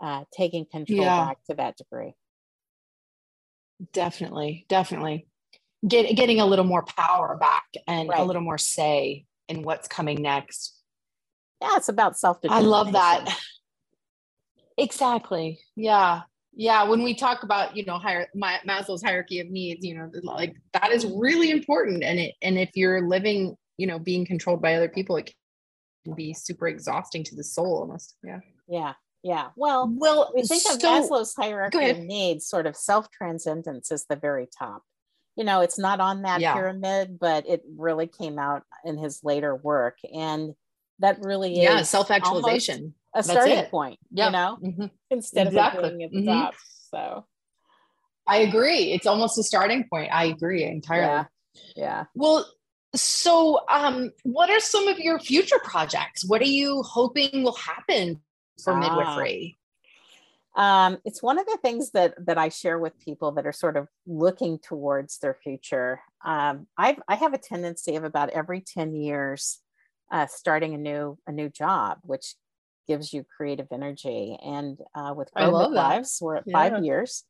[0.00, 1.26] uh, taking control yeah.
[1.26, 2.14] back to that degree
[3.92, 5.26] definitely definitely.
[5.86, 8.18] Get, getting a little more power back and right.
[8.18, 10.74] a little more say in what's coming next.
[11.60, 13.38] Yeah it's about self i love that.
[14.78, 15.60] exactly.
[15.74, 16.22] Yeah.
[16.54, 20.10] Yeah when we talk about you know higher my, maslow's hierarchy of needs you know
[20.22, 24.62] like that is really important and it and if you're living you know being controlled
[24.62, 25.32] by other people it
[26.04, 28.16] can be super exhausting to the soul almost.
[28.24, 28.40] Yeah.
[28.68, 28.92] Yeah
[29.26, 34.06] yeah well well we think so, of maslow's hierarchy of needs sort of self-transcendence is
[34.08, 34.82] the very top
[35.36, 36.54] you know it's not on that yeah.
[36.54, 40.54] pyramid but it really came out in his later work and
[41.00, 44.26] that really yeah self-actualization a starting point yeah.
[44.26, 44.86] you know mm-hmm.
[45.10, 45.82] instead exactly.
[45.82, 46.28] of being at the mm-hmm.
[46.28, 46.54] top
[46.92, 47.26] so
[48.28, 51.24] i agree it's almost a starting point i agree entirely yeah,
[51.74, 52.04] yeah.
[52.14, 52.46] well
[52.94, 58.20] so um what are some of your future projects what are you hoping will happen
[58.62, 58.80] for ah.
[58.80, 59.58] midwifery
[60.56, 63.76] um, it's one of the things that that I share with people that are sort
[63.76, 66.00] of looking towards their future.
[66.24, 69.60] Um, I've, I have a tendency of about every ten years
[70.10, 72.34] uh, starting a new a new job, which
[72.88, 74.38] gives you creative energy.
[74.42, 76.52] And uh, with Grow Lives, we're at yeah.
[76.52, 77.24] five years.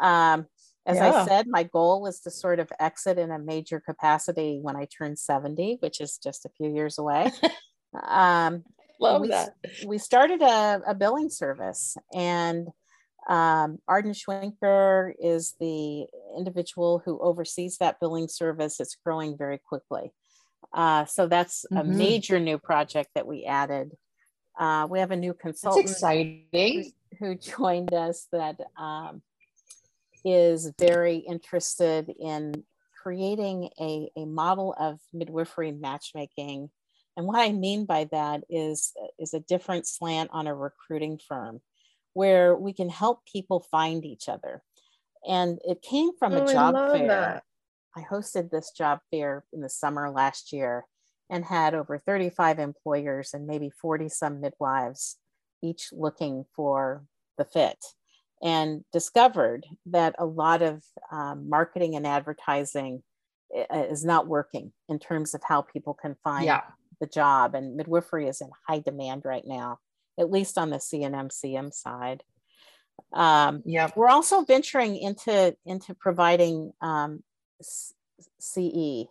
[0.00, 0.46] Um,
[0.86, 1.12] as yeah.
[1.12, 4.86] I said, my goal is to sort of exit in a major capacity when I
[4.86, 7.30] turn 70, which is just a few years away.
[8.06, 8.64] um,
[9.02, 9.54] Love we, that.
[9.86, 12.68] We started a, a billing service, and
[13.28, 18.80] um, Arden Schwenker is the individual who oversees that billing service.
[18.80, 20.12] It's growing very quickly.
[20.72, 21.78] Uh, so that's mm-hmm.
[21.78, 23.92] a major new project that we added.
[24.58, 26.44] Uh, we have a new consultant that's exciting.
[27.18, 29.22] Who, who joined us that um,
[30.24, 32.64] is very interested in
[33.02, 36.70] creating a, a model of midwifery matchmaking.
[37.16, 41.60] And what I mean by that is, is a different slant on a recruiting firm
[42.14, 44.62] where we can help people find each other.
[45.26, 47.06] And it came from oh, a job fair.
[47.06, 47.42] That.
[47.96, 50.84] I hosted this job fair in the summer last year
[51.30, 55.18] and had over 35 employers and maybe 40 some midwives,
[55.62, 57.04] each looking for
[57.38, 57.78] the fit,
[58.42, 63.02] and discovered that a lot of um, marketing and advertising
[63.56, 66.62] uh, is not working in terms of how people can find yeah.
[67.02, 67.54] The job.
[67.54, 69.80] And midwifery is in high demand right now,
[70.18, 72.22] at least on the CNMCM side.
[73.12, 77.22] Um, yeah, we're also venturing into into providing um,
[78.40, 79.06] CE.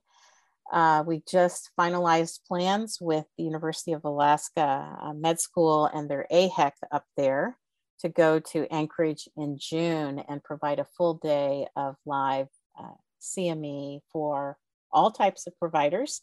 [0.71, 6.25] Uh, we just finalized plans with the University of Alaska uh, Med School and their
[6.31, 7.57] AHEC up there
[7.99, 12.47] to go to Anchorage in June and provide a full day of live
[12.79, 14.57] uh, CME for
[14.93, 16.21] all types of providers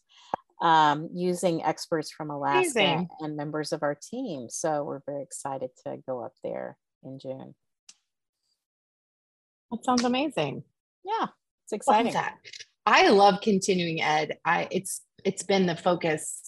[0.61, 3.09] um, using experts from Alaska Amazing.
[3.21, 4.49] and members of our team.
[4.49, 7.55] So we're very excited to go up there in June.
[9.71, 10.65] That sounds amazing.
[11.05, 11.27] Yeah,
[11.65, 12.15] it's exciting.
[12.87, 14.39] I love continuing ed.
[14.45, 16.41] I it's it's been the focus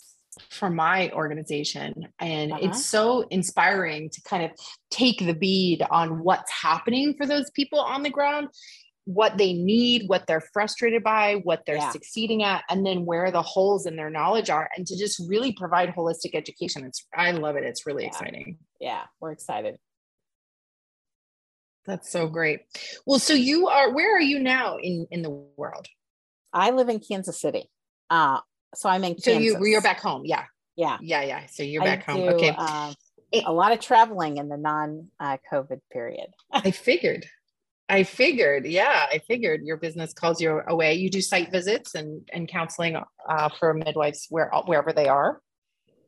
[0.48, 2.60] for my organization and uh-huh.
[2.62, 4.52] it's so inspiring to kind of
[4.90, 8.48] take the bead on what's happening for those people on the ground
[9.14, 11.90] what they need what they're frustrated by what they're yeah.
[11.90, 15.52] succeeding at and then where the holes in their knowledge are and to just really
[15.52, 18.08] provide holistic education it's i love it it's really yeah.
[18.08, 19.76] exciting yeah we're excited
[21.86, 22.60] that's so great
[23.06, 25.86] well so you are where are you now in in the world
[26.52, 27.70] I live in Kansas City.
[28.08, 28.40] Uh,
[28.74, 30.22] so I'm in so you you're back home.
[30.24, 30.44] Yeah.
[30.76, 30.98] Yeah.
[31.00, 31.22] Yeah.
[31.22, 31.46] Yeah.
[31.46, 32.20] So you're back I home.
[32.22, 32.54] Do, okay.
[32.56, 32.94] Uh,
[33.44, 36.28] a lot of traveling in the non uh, COVID period.
[36.52, 37.26] I figured.
[37.90, 38.66] I figured.
[38.66, 39.06] Yeah.
[39.10, 40.94] I figured your business calls you away.
[40.94, 42.96] You do site visits and, and counseling
[43.28, 45.40] uh, for midwives where, wherever they are.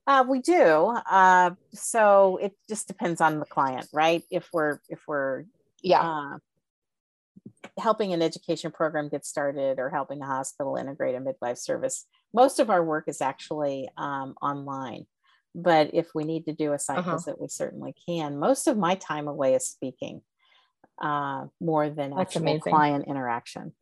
[0.06, 0.96] Uh, we do.
[1.10, 4.22] Uh, so it just depends on the client, right?
[4.30, 5.44] If we're, if we're,
[5.82, 6.38] yeah, uh,
[7.78, 12.06] helping an education program get started or helping a hospital integrate a midwife service.
[12.34, 15.06] Most of our work is actually um, online,
[15.54, 17.16] but if we need to do a site uh-huh.
[17.16, 18.38] visit, we certainly can.
[18.38, 20.22] Most of my time away is speaking
[21.00, 22.60] uh, more than That's actual amazing.
[22.72, 23.72] client interaction.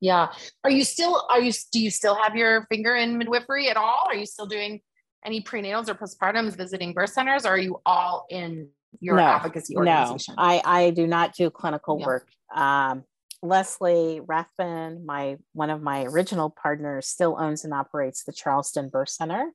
[0.00, 0.32] Yeah.
[0.62, 4.04] Are you still, are you, do you still have your finger in midwifery at all?
[4.06, 4.80] Are you still doing
[5.24, 8.68] any prenatals or postpartums visiting birth centers, or are you all in
[9.00, 10.34] your No, advocacy organization?
[10.36, 12.06] No, I, I do not do clinical Yeah.
[12.06, 12.28] work.
[12.54, 13.04] Um,
[13.42, 19.10] Leslie Rathbun, my one of my original partners, still owns and operates the Charleston Birth
[19.10, 19.52] Center,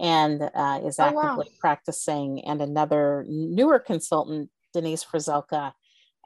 [0.00, 1.22] and uh, is Oh, wow.
[1.22, 2.44] actively practicing.
[2.44, 4.50] And another newer consultant,
[4.80, 5.72] Denise Frizelka,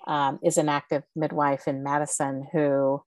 [0.07, 3.03] um, is an active midwife in Madison who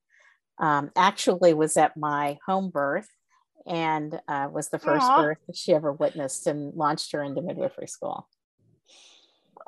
[0.60, 3.08] um, actually was at my home birth
[3.66, 5.22] and uh, was the first Aw.
[5.22, 8.28] birth that she ever witnessed and launched her into midwifery school.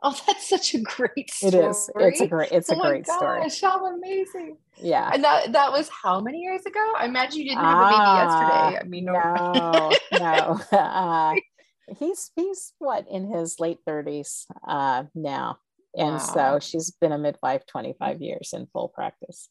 [0.04, 1.66] oh, that's such a great story.
[1.66, 1.90] is.
[1.96, 2.52] It's a great.
[2.52, 3.42] It's a oh my great story.
[3.42, 4.58] gosh, how amazing!
[4.78, 5.10] Yeah.
[5.14, 6.94] And that that was how many years ago?
[6.98, 8.80] I imagine you didn't have a baby Ah, yesterday.
[8.82, 10.60] I mean, No, no.
[10.78, 11.34] Uh,
[12.00, 15.58] he's he's what in his late thirties uh, now,
[15.98, 19.50] and so she's been a midwife twenty five years in full practice.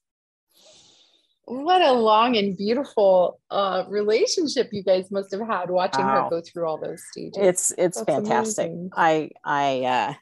[1.47, 6.25] what a long and beautiful uh, relationship you guys must have had watching Wow.
[6.25, 7.37] her go through all those stages.
[7.37, 8.67] It's it's That's fantastic.
[8.67, 8.91] amazing.
[8.97, 10.15] I I uh,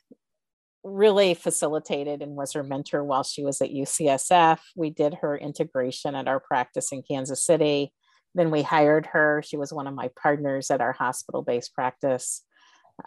[0.85, 4.59] really facilitated and was her mentor while she was at UCSF.
[4.75, 7.93] We did her integration at our practice in Kansas City.
[8.35, 9.43] Then we hired her.
[9.47, 12.43] She was one of my partners at our hospital based practice.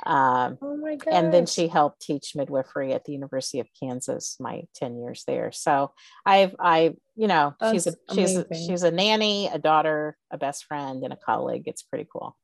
[0.06, 1.14] Um, oh my god!
[1.14, 5.52] and then she helped teach midwifery at the University of Kansas my 10 years there.
[5.54, 5.92] So
[6.26, 10.66] I've I you know she's a she's a, she's a nanny, a daughter, a best
[10.66, 11.64] friend and a colleague.
[11.68, 12.36] It's pretty cool.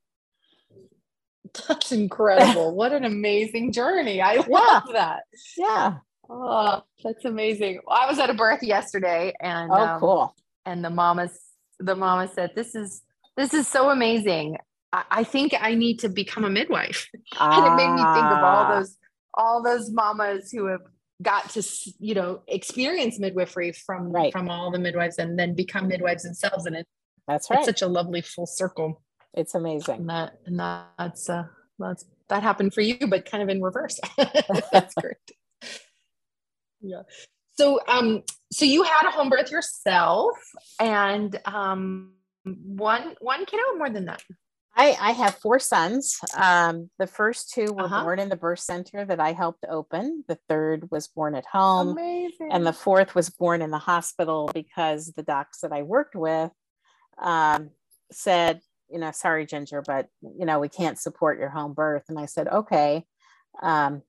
[1.67, 2.73] That's incredible.
[2.75, 4.21] what an amazing journey.
[4.21, 4.43] I Yeah.
[4.47, 5.23] love that.
[5.57, 5.95] Yeah.
[6.29, 7.79] Oh, that's amazing.
[7.89, 10.35] I was at a birth yesterday and Oh um, cool.
[10.65, 11.37] and the mamas
[11.79, 13.01] the mama said this is
[13.35, 14.57] this is so amazing.
[14.93, 17.07] I, think I need to become a midwife.
[17.39, 18.97] and it made me think of all Ah, those
[19.33, 20.81] all those mamas who have
[21.21, 21.63] got to
[21.99, 24.33] you know experience midwifery from Right.
[24.33, 26.87] from all the midwives and then become midwives themselves and it,
[27.27, 27.65] That's it's right.
[27.65, 29.01] such a lovely full circle
[29.33, 29.95] It's amazing.
[30.01, 31.43] and that and that's uh
[31.79, 33.99] that's that happened for you but kind of in reverse
[34.73, 35.15] that's great
[36.81, 37.03] yeah
[37.53, 40.35] so um so you had a home birth yourself
[40.79, 42.13] and um
[42.43, 44.21] one one kiddo or more than that
[44.75, 46.17] I, I have four sons.
[46.35, 48.03] Um, the first two were Uh-huh.
[48.03, 50.23] born in the birth center that I helped open.
[50.27, 51.89] The third was born at home.
[51.89, 56.15] amazing and the fourth was born in the hospital because the docs that I worked
[56.15, 56.51] with
[57.17, 57.71] um,
[58.11, 62.03] said, you know, sorry, Ginger, but you know, we can't support your home birth.
[62.09, 63.05] And I said, okay,
[63.61, 64.01] um,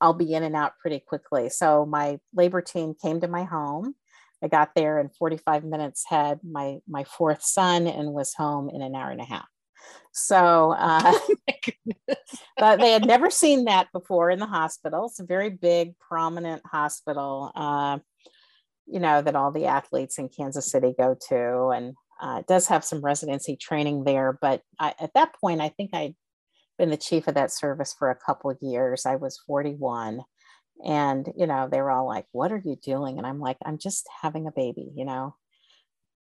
[0.00, 1.48] I'll be in and out pretty quickly.
[1.48, 3.94] So my labor team came to my home.
[4.42, 8.82] I got there in 45 minutes, had my my fourth son, and was home in
[8.82, 9.46] an hour and a half.
[10.12, 11.12] So uh,
[12.56, 15.06] but they had never seen that before in the hospital.
[15.06, 17.98] It's a very big, prominent hospital, uh,
[18.86, 21.68] you know, that all the athletes in Kansas City go to.
[21.68, 24.38] And uh, it does have some residency training there.
[24.40, 26.14] But I, at that point, I think I'd
[26.78, 29.06] been the chief of that service for a couple of years.
[29.06, 30.20] I was 41.
[30.84, 33.18] And, you know, they were all like, What are you doing?
[33.18, 35.36] And I'm like, I'm just having a baby, you know.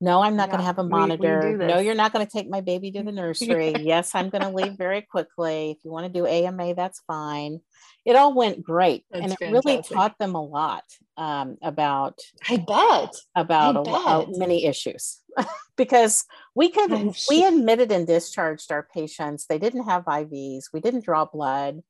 [0.01, 1.57] No, I'm not going to have a we- we monitor.
[1.57, 3.75] no, you're not going to take my baby to the nursery.
[3.81, 5.71] yes, I'm going to leave very quickly.
[5.71, 7.61] If you want to do AMA, that's fine.
[8.05, 10.85] It all went great, and That's it really taught them a lot
[11.17, 14.39] um, about i bet about I a, lo- bet.
[14.39, 15.21] many issues
[15.77, 16.25] because
[16.55, 19.47] we could I'm we admitted and discharged our patients.
[19.49, 20.65] They didn't have IVs.
[20.75, 21.81] We didn't draw blood.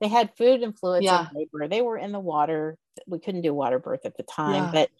[0.00, 1.28] They had food and fluids Yeah.
[1.32, 1.68] in labor.
[1.68, 2.76] They were in the water.
[3.06, 4.70] We couldn't do water birth at the time, Yeah.
[4.72, 4.90] but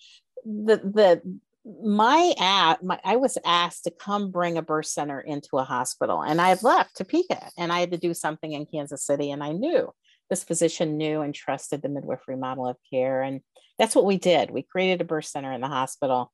[0.47, 5.59] the the my at my I was asked to come bring a birth center into
[5.59, 9.05] a hospital, and I had left Topeka, and I had to do something in Kansas
[9.05, 9.93] City, and I knew
[10.29, 13.41] this physician knew and trusted the midwifery model of care, and
[13.79, 14.51] that's what we did.
[14.51, 16.33] We created a birth center in the hospital.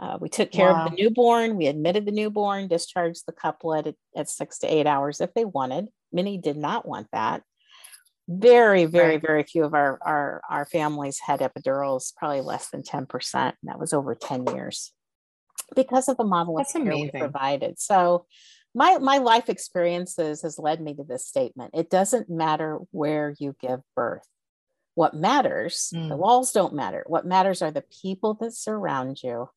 [0.00, 1.56] Uh, we took care of the newborn.
[1.56, 5.44] We admitted the newborn, discharged the couplet at, at six to eight hours if they
[5.44, 5.88] wanted.
[6.12, 7.42] Many did not want that.
[8.40, 13.34] Very, very, very few of our, our our families had epidurals, probably less than 10%.
[13.34, 14.92] And that was over 10 years
[15.74, 17.78] because of the model of That's care we provided.
[17.80, 18.26] So
[18.74, 21.72] my my life experiences has led me to this statement.
[21.74, 24.26] It doesn't matter where you give birth.
[24.94, 26.18] What matters, the Mm.
[26.18, 27.04] walls don't matter.
[27.06, 29.48] What matters are the people that surround you,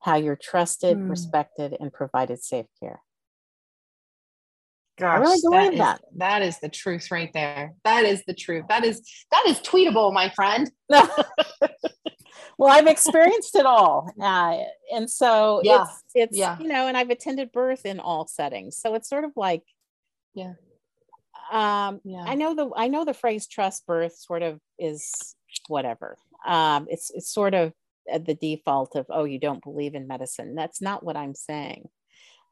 [0.00, 1.10] how you're trusted, Mm.
[1.10, 3.02] respected, and provided safe care.
[4.98, 6.00] Gosh, really believe that.
[6.16, 7.74] that is the truth right there.
[7.84, 8.64] That is the truth.
[8.68, 10.70] That is that is tweetable, my friend.
[10.88, 14.12] well, I've experienced it all.
[14.20, 14.58] Uh,
[14.92, 16.58] and so Yeah, it's, it's yeah.
[16.58, 18.76] you know, and I've attended birth in all settings.
[18.76, 19.62] So it's sort of like,
[20.34, 20.54] Yeah.
[21.52, 22.24] Um, Yeah.
[22.26, 25.36] I know the I know the phrase trust birth sort of is
[25.68, 26.16] whatever.
[26.46, 27.72] Um, it's it's sort of
[28.06, 30.54] the default of oh you don't believe in medicine.
[30.56, 31.88] That's not what I'm saying.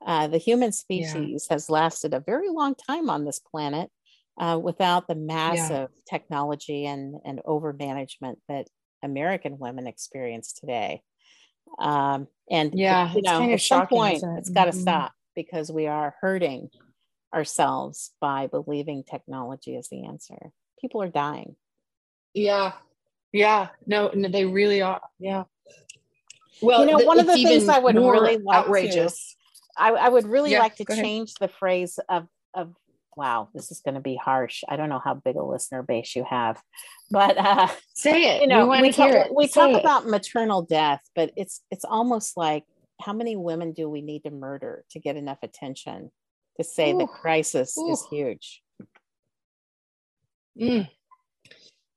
[0.05, 1.55] Uh, the human species yeah.
[1.55, 3.91] has lasted a very long time on this planet
[4.39, 6.03] uh, without the massive yeah.
[6.09, 8.67] technology and, and over management that
[9.03, 11.03] American women experience today.
[11.79, 14.39] Um, and yeah, you know, at some point, it?
[14.39, 14.81] it's got to mm-hmm.
[14.81, 16.71] stop because we are hurting
[17.35, 20.53] ourselves by believing technology is the answer.
[20.81, 21.57] People are dying.
[22.35, 22.73] Yeah,
[23.33, 25.01] yeah, no, no they really are.
[25.19, 25.45] Yeah.
[26.63, 29.31] Well, you know, the, one of the things I would really like outrageous.
[29.31, 29.46] To,
[29.77, 31.51] I, I would really yeah, like to change ahead.
[31.51, 32.75] the phrase of of
[33.17, 34.63] wow, this is going to be harsh.
[34.69, 36.61] I don't know how big a listener base you have,
[37.11, 38.43] but uh, say it.
[38.43, 42.65] You know, we, we talk, we talk about maternal death, but it's it's almost like
[43.01, 46.11] how many women do we need to murder to get enough attention
[46.59, 46.99] to say Ooh.
[46.99, 47.93] the crisis Ooh.
[47.93, 48.63] is huge?
[50.61, 50.89] Mm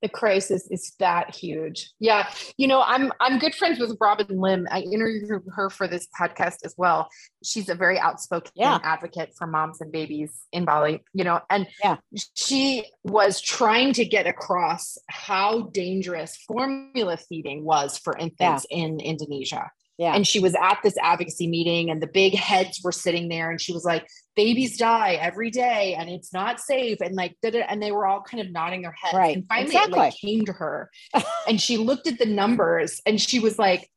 [0.01, 1.91] the crisis is that huge.
[1.99, 2.29] Yeah.
[2.57, 4.67] You know, I'm I'm good friends with Robin Lim.
[4.71, 7.09] I interviewed her for this podcast as well.
[7.43, 8.79] She's a very outspoken yeah.
[8.83, 11.97] advocate for moms and babies in Bali, you know, and yeah.
[12.33, 18.77] she was trying to get across how dangerous formula feeding was for infants yeah.
[18.77, 19.71] in Indonesia.
[19.99, 20.15] Yeah.
[20.15, 23.59] And she was at this advocacy meeting and the big heads were sitting there and
[23.59, 27.01] she was like, babies die every day and it's not safe.
[27.01, 29.13] And like, and they were all kind of nodding their heads.
[29.13, 29.35] Right.
[29.35, 29.93] And finally exactly.
[29.93, 30.89] it like came to her
[31.49, 33.89] and she looked at the numbers and she was like,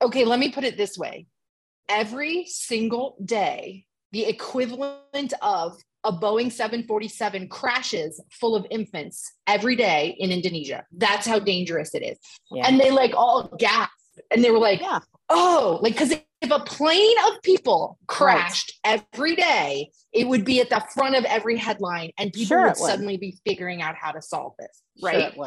[0.00, 1.26] okay, let me put it this way.
[1.90, 10.16] Every single day, the equivalent of a Boeing 747 crashes full of infants every day
[10.18, 10.86] in Indonesia.
[10.90, 12.18] That's how dangerous it is.
[12.50, 12.66] Yeah.
[12.66, 13.92] And they like all gasped
[14.30, 15.00] and they were like, yeah
[15.30, 19.02] oh, like, because if a plane of people crashed right.
[19.14, 22.68] every day, it would be at the front of every headline and people sure would,
[22.68, 24.82] would, suddenly be figuring out how to solve this.
[25.02, 25.32] Right.
[25.34, 25.46] Sure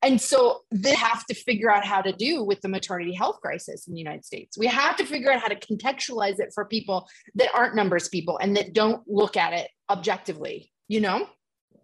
[0.00, 3.88] and so they have to figure out how to do with the maternity health crisis
[3.88, 4.56] in the United States.
[4.56, 8.38] We have to figure out how to contextualize it for people that aren't numbers people
[8.38, 11.26] and that don't look at it objectively, you know?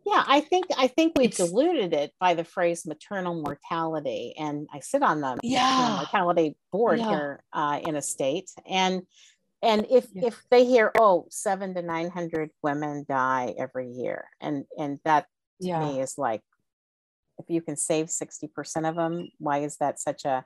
[0.07, 4.69] Yeah, I think I think we've it's, diluted it by the phrase maternal mortality, and
[4.73, 5.97] I sit on the yeah.
[5.97, 7.09] mortality board yeah.
[7.09, 9.03] here uh, in a state, and
[9.63, 10.27] and if yeah.
[10.27, 15.27] if they hear oh seven to nine hundred women die every year, and and that
[15.63, 15.81] to yeah.
[15.81, 16.43] me is like,
[17.39, 20.45] if you can save sixty percent of them, why is that such a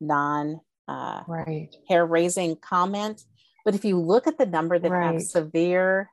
[0.00, 3.22] non uh, right hair raising comment?
[3.64, 5.14] But if you look at the number that right.
[5.14, 6.10] have severe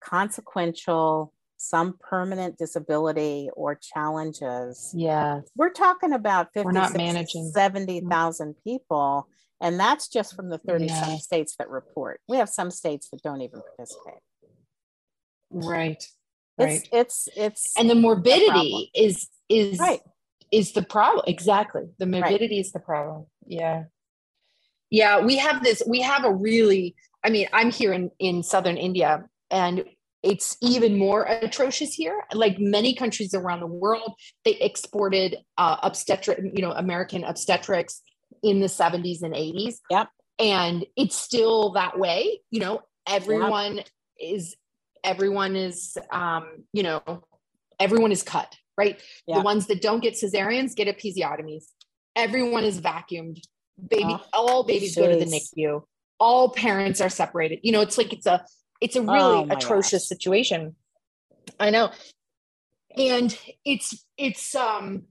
[0.00, 1.32] consequential
[1.68, 4.92] some permanent disability or challenges.
[4.96, 5.40] Yeah.
[5.56, 8.54] We're talking about 50, We're not 60, managing 70,000 mm.
[8.64, 9.28] people.
[9.60, 11.04] And that's just from the 30 yeah.
[11.04, 12.20] some states that report.
[12.28, 14.20] We have some states that don't even participate.
[15.50, 16.04] Right.
[16.58, 16.70] Right.
[16.70, 20.00] It's it's, it's and the morbidity is is right.
[20.52, 21.24] is the problem.
[21.28, 21.82] Exactly.
[21.98, 22.60] The morbidity right.
[22.60, 23.26] is the problem.
[23.46, 23.84] Yeah.
[24.90, 25.20] Yeah.
[25.20, 29.24] We have this, we have a really, I mean, I'm here in, in southern India
[29.50, 29.84] and
[30.22, 32.24] it's even more atrocious here.
[32.32, 34.14] Like many countries around the world,
[34.44, 38.02] they exported uh, obstetric, you know, American obstetrics
[38.42, 39.76] in the 70s and 80s.
[39.90, 40.08] Yep.
[40.38, 42.40] And it's still that way.
[42.50, 43.86] You know, everyone yep.
[44.20, 44.56] is,
[45.04, 47.02] everyone is, um, you know,
[47.78, 49.00] everyone is cut, right?
[49.26, 49.36] Yep.
[49.38, 51.64] The ones that don't get cesareans get episiotomies.
[52.16, 53.40] Everyone is vacuumed.
[53.90, 55.04] Baby, oh, all babies geez.
[55.04, 55.82] go to the NICU.
[56.18, 57.60] All parents are separated.
[57.62, 58.44] You know, it's like it's a
[58.80, 60.08] it's a really oh atrocious gosh.
[60.08, 60.76] situation.
[61.58, 61.90] I know.
[62.96, 65.04] And it's it's um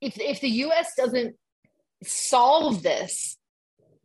[0.00, 1.36] if if the US doesn't
[2.04, 3.36] solve this,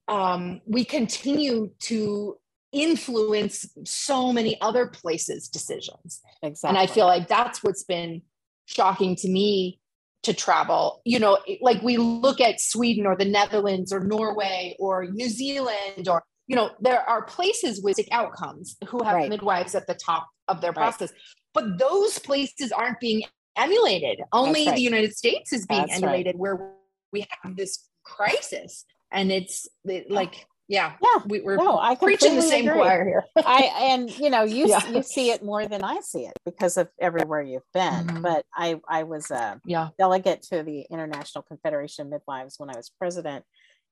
[0.07, 2.37] um, we continue to
[2.71, 6.21] influence so many other places' decisions.
[6.41, 6.69] Exactly.
[6.69, 8.23] And I feel like that's what's been
[8.65, 9.79] shocking to me
[10.23, 11.01] to travel.
[11.05, 16.07] You know, like we look at Sweden or the Netherlands or Norway or New Zealand
[16.09, 19.29] or you know, there are places with outcomes who have right.
[19.29, 21.19] midwives at the top of their process, right.
[21.53, 23.23] but those places aren't being
[23.55, 24.21] emulated.
[24.31, 24.75] Only right.
[24.75, 26.71] the United States is being That's emulated where
[27.11, 28.85] we have this crisis.
[29.11, 29.67] And it's
[30.09, 32.79] like, yeah, yeah, we, are no, I preaching the same agree.
[32.79, 33.23] choir here.
[33.45, 34.89] I and you know you yeah.
[34.89, 38.07] you see it more than I see it because of everywhere you've been.
[38.07, 38.21] Mm-hmm.
[38.21, 39.89] But I I was a yeah.
[39.99, 43.43] delegate to the International Confederation of Midwives when I was president,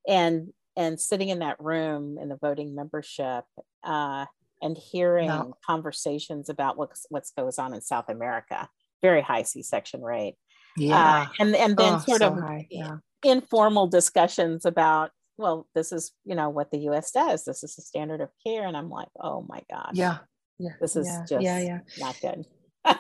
[0.08, 3.44] and and sitting in that room in the voting membership
[3.84, 4.26] uh,
[4.62, 5.54] and hearing no.
[5.66, 8.70] conversations about what's what goes on in South America,
[9.02, 10.36] very high C-section rate.
[10.78, 12.98] Yeah, uh, and and then oh, sort so of yeah.
[13.24, 17.12] informal discussions about well, this is you know what the U.S.
[17.12, 17.44] does.
[17.44, 20.20] This is the standard of care, and I'm like, oh my god, yeah,
[20.60, 21.26] yeah, this is yeah.
[21.28, 21.80] just yeah, yeah.
[22.00, 22.46] not good.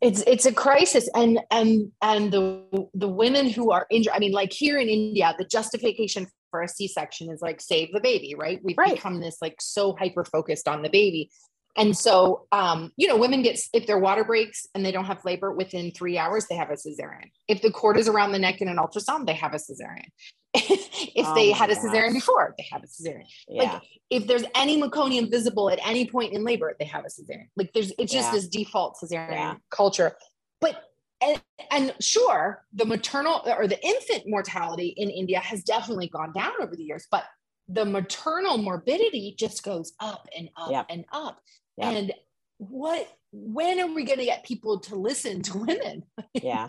[0.00, 4.32] it's it's a crisis and and and the the women who are injured i mean
[4.32, 8.60] like here in india the justification for a c-section is like save the baby right
[8.62, 8.94] we've Right.
[8.94, 11.30] become this like so hyper focused on the baby
[11.76, 15.24] and so um you know women get if their water breaks and they don't have
[15.24, 18.60] labor within three hours they have a cesarean if the cord is around the neck
[18.60, 20.08] in an ultrasound they have a cesarean
[20.54, 22.14] if Oh they had a cesarean gosh.
[22.14, 23.72] before they have a cesarean Yeah.
[23.74, 27.48] like if there's any meconium visible at any point in labor, they have a cesarean.
[27.56, 28.30] Like there's it's just Yeah.
[28.32, 29.54] this default cesarean Yeah.
[29.70, 30.16] culture.
[30.60, 30.80] But
[31.20, 31.40] and,
[31.70, 36.76] and sure, the maternal or the infant mortality in India has definitely gone down over
[36.76, 37.24] the years, but
[37.68, 41.40] the maternal morbidity just goes up and up and up.
[41.80, 42.12] And
[42.58, 46.04] what when are we going to get people to listen to women?
[46.32, 46.68] yeah.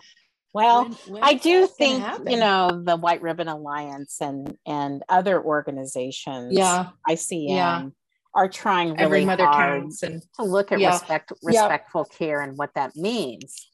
[0.53, 5.41] Well, When- when I do think you know the White Ribbon Alliance and and other
[5.43, 7.85] organizations, Yeah, ICM, Yeah.
[8.33, 10.91] are trying really every mother hard counts, and to look at Yeah.
[10.93, 11.61] respect Yeah.
[11.61, 13.69] respectful care and what that means.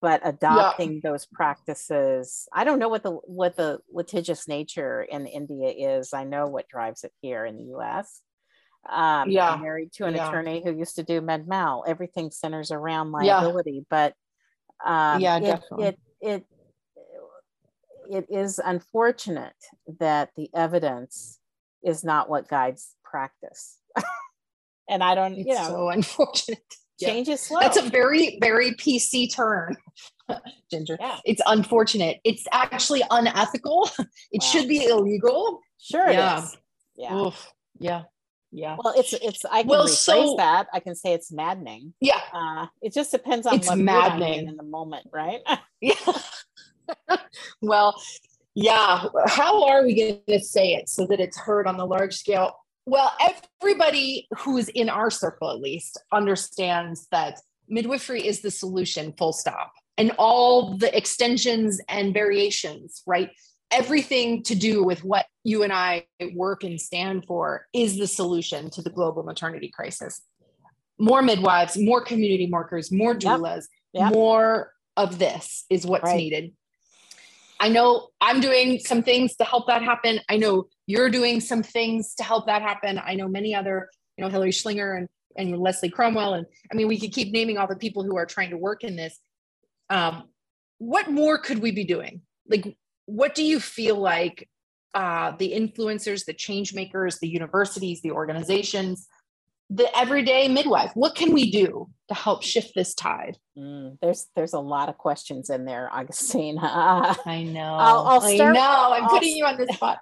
[0.00, 5.70] But adopting those practices, I don't know what the what the litigious nature in India
[5.98, 6.12] is.
[6.14, 8.20] I know what drives it here in the U.S.
[8.88, 9.54] Um, Yeah.
[9.54, 10.28] I'm married to an Yeah.
[10.28, 11.84] attorney who used to do med mal.
[11.86, 13.40] Everything centers around Yeah.
[13.40, 14.14] liability, but
[14.86, 15.86] um, Yeah, it, definitely.
[15.86, 16.46] it it
[18.10, 19.56] it is unfortunate
[19.98, 21.40] that the evidence
[21.82, 23.78] is not what guides practice.
[24.88, 26.62] and I don't, it's you know, so unfortunate.
[27.00, 27.08] Yeah.
[27.10, 27.60] change is slow.
[27.60, 29.76] That's a very, very PC turn,
[30.70, 30.96] Ginger.
[31.00, 31.18] Yeah.
[31.24, 32.18] It's unfortunate.
[32.24, 33.88] It's actually unethical.
[34.32, 34.48] It Wow.
[34.48, 35.60] should be illegal.
[35.80, 36.38] sure Yeah.
[36.38, 36.56] it is.
[36.96, 37.14] Yeah.
[37.16, 37.52] Oof.
[37.78, 38.02] Yeah.
[38.50, 38.76] Yeah.
[38.82, 39.90] Well, it's it's I can Well, rephrase
[40.30, 40.66] so- that.
[40.72, 41.94] I can say it's maddening.
[42.00, 42.20] Yeah.
[42.32, 44.48] Uh, it just depends on It's what mood I'm in maddening.
[44.48, 45.40] in the moment, right?
[45.80, 45.94] Yeah.
[47.60, 48.00] well,
[48.54, 49.04] yeah.
[49.26, 52.52] How are we going to say it so that it's heard on the large scale?
[52.88, 53.12] Well,
[53.60, 59.34] everybody who is in our circle, at least, understands that midwifery is the solution, full
[59.34, 59.72] stop.
[59.98, 63.30] And all the extensions and variations, right?
[63.70, 68.70] Everything to do with what you and I work and stand for is the solution
[68.70, 70.22] to the global maternity crisis.
[70.98, 73.20] More midwives, more community workers, more Yep.
[73.20, 74.12] doulas, Yep.
[74.14, 76.16] more of this is what's Right.
[76.16, 76.54] needed.
[77.60, 80.20] I know I'm doing some things to help that happen.
[80.28, 83.00] I know you're doing some things to help that happen.
[83.04, 86.34] I know many other, you know, Hilary Schlinger and, and Leslie Cromwell.
[86.34, 88.84] And I mean, we could keep naming all the people who are trying to work
[88.84, 89.18] in this.
[89.90, 90.24] Um,
[90.78, 92.22] what more could we be doing?
[92.48, 94.48] Like, what do you feel like
[94.94, 99.08] uh, the influencers, the change makers, the universities, the organizations,
[99.70, 103.36] the everyday midwife, what can we do to help shift this tide?
[103.58, 106.58] Mm, there's there's a lot of questions in there, Augustine.
[106.58, 107.74] Uh, I know.
[107.74, 108.92] I'll- I'll start- I know.
[108.94, 109.98] I'm I'll putting you on the spot.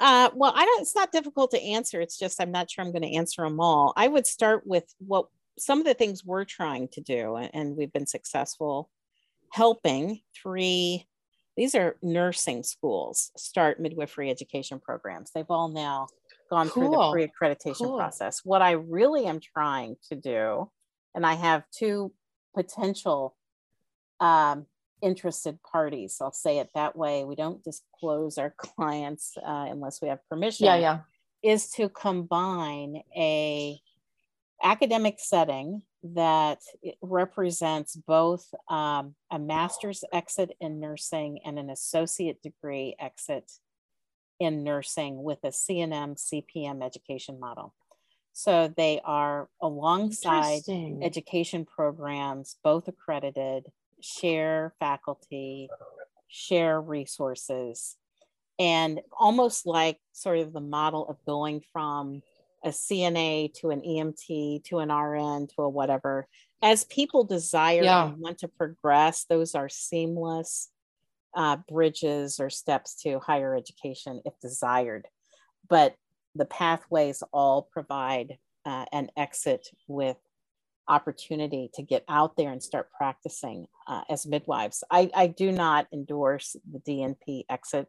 [0.00, 0.80] Uh, well, I don't.
[0.82, 2.00] It's not difficult to answer.
[2.00, 3.92] It's just I'm not sure I'm going to answer them all.
[3.96, 5.26] I would start with what
[5.58, 8.88] some of the things we're trying to do, and, and we've been successful
[9.50, 11.06] helping three.
[11.54, 15.30] These are nursing schools start midwifery education programs.
[15.34, 16.06] They've all now
[16.52, 17.96] gone through the pre-accreditation Cool.
[17.96, 18.42] process.
[18.44, 20.70] What I really am trying to do,
[21.14, 22.12] and I have two
[22.54, 23.34] potential
[24.20, 24.66] um,
[25.00, 26.18] interested parties.
[26.20, 27.24] I'll say it that way.
[27.24, 30.66] We don't disclose our clients uh, unless we have permission.
[30.66, 30.98] Yeah, yeah.
[31.42, 33.80] Is to combine a
[34.62, 36.58] academic setting that
[37.00, 43.50] represents both um, a master's exit in nursing and an associate degree exit
[44.42, 47.74] in nursing with a CNM CPM education model.
[48.32, 50.62] So they are alongside
[51.02, 53.66] education programs, both accredited,
[54.00, 55.68] share faculty,
[56.28, 57.96] share resources,
[58.58, 62.22] and almost like sort of the model of going from
[62.64, 66.26] a CNA to an EMT to an RN to a whatever.
[66.62, 68.06] As people desire Yeah.
[68.06, 70.70] and want to progress, those are seamless
[71.34, 75.06] uh, bridges or steps to higher education if desired.
[75.68, 75.94] But
[76.34, 80.16] the pathways all provide uh, an exit with
[80.88, 84.82] opportunity to get out there and start practicing uh, as midwives.
[84.90, 87.86] I, I do not endorse the DNP exit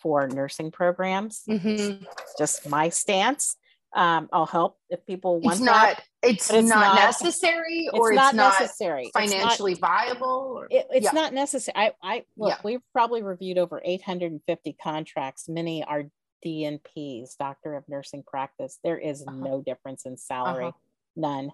[0.00, 1.42] for nursing programs.
[1.48, 2.06] Mhm.
[2.36, 3.56] Just my stance.
[3.94, 5.64] Um, I'll help if people want It's that.
[5.64, 6.02] not.
[6.22, 9.04] It's, it's not, not- necessary, or it's it's, not, not, necessary.
[9.06, 10.52] It's not- financially viable.
[10.56, 11.10] Or, it, it's Yeah.
[11.12, 11.74] not necessary.
[11.76, 12.56] I, I look, Yeah.
[12.64, 15.48] we've probably reviewed over 850 contracts.
[15.48, 16.04] Many are
[16.44, 18.78] DNPs, Doctor of Nursing Practice.
[18.84, 19.36] There is Uh-huh.
[19.36, 20.78] no difference in salary, Uh-huh.
[21.16, 21.52] none.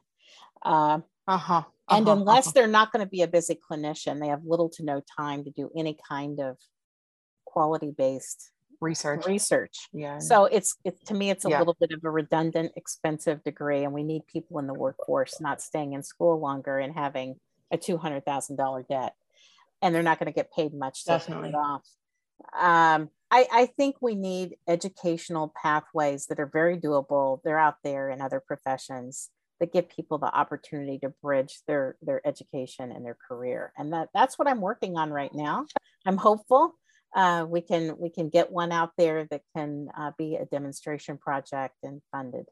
[0.63, 1.63] Uh huh.
[1.89, 5.01] and unless they're not going to be a busy clinician, they have little to no
[5.19, 6.57] time to do any kind of
[7.45, 8.51] quality based
[8.85, 9.89] research, research.
[9.93, 10.19] yeah.
[10.19, 11.59] So it's it, to me, it's a Yeah.
[11.59, 15.61] little bit of a redundant, expensive degree, and we need people in the workforce not
[15.61, 17.37] staying in school longer and having
[17.73, 19.15] a two hundred thousand dollar debt,
[19.83, 21.49] and they're not going to get paid much Definitely.
[21.51, 21.83] it off.
[22.59, 27.41] Um, I, I think we need educational pathways that are very doable.
[27.43, 29.31] They're out there in other professions
[29.61, 33.73] that give people the opportunity to bridge their their education and their career.
[33.79, 35.67] And that that's what I'm working on right now.
[36.07, 36.75] I'm hopeful
[37.15, 41.17] uh, we can we can get one out there that can uh, be a demonstration
[41.17, 42.47] project and funded.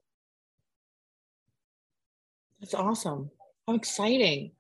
[2.60, 3.30] That's awesome.
[3.66, 4.52] How exciting.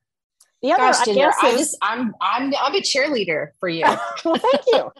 [0.60, 3.68] The other, Gosh, I Ginger, guess, I is- just I'm I'm I'm a cheerleader for
[3.68, 3.82] you.
[4.24, 4.90] well, thank you.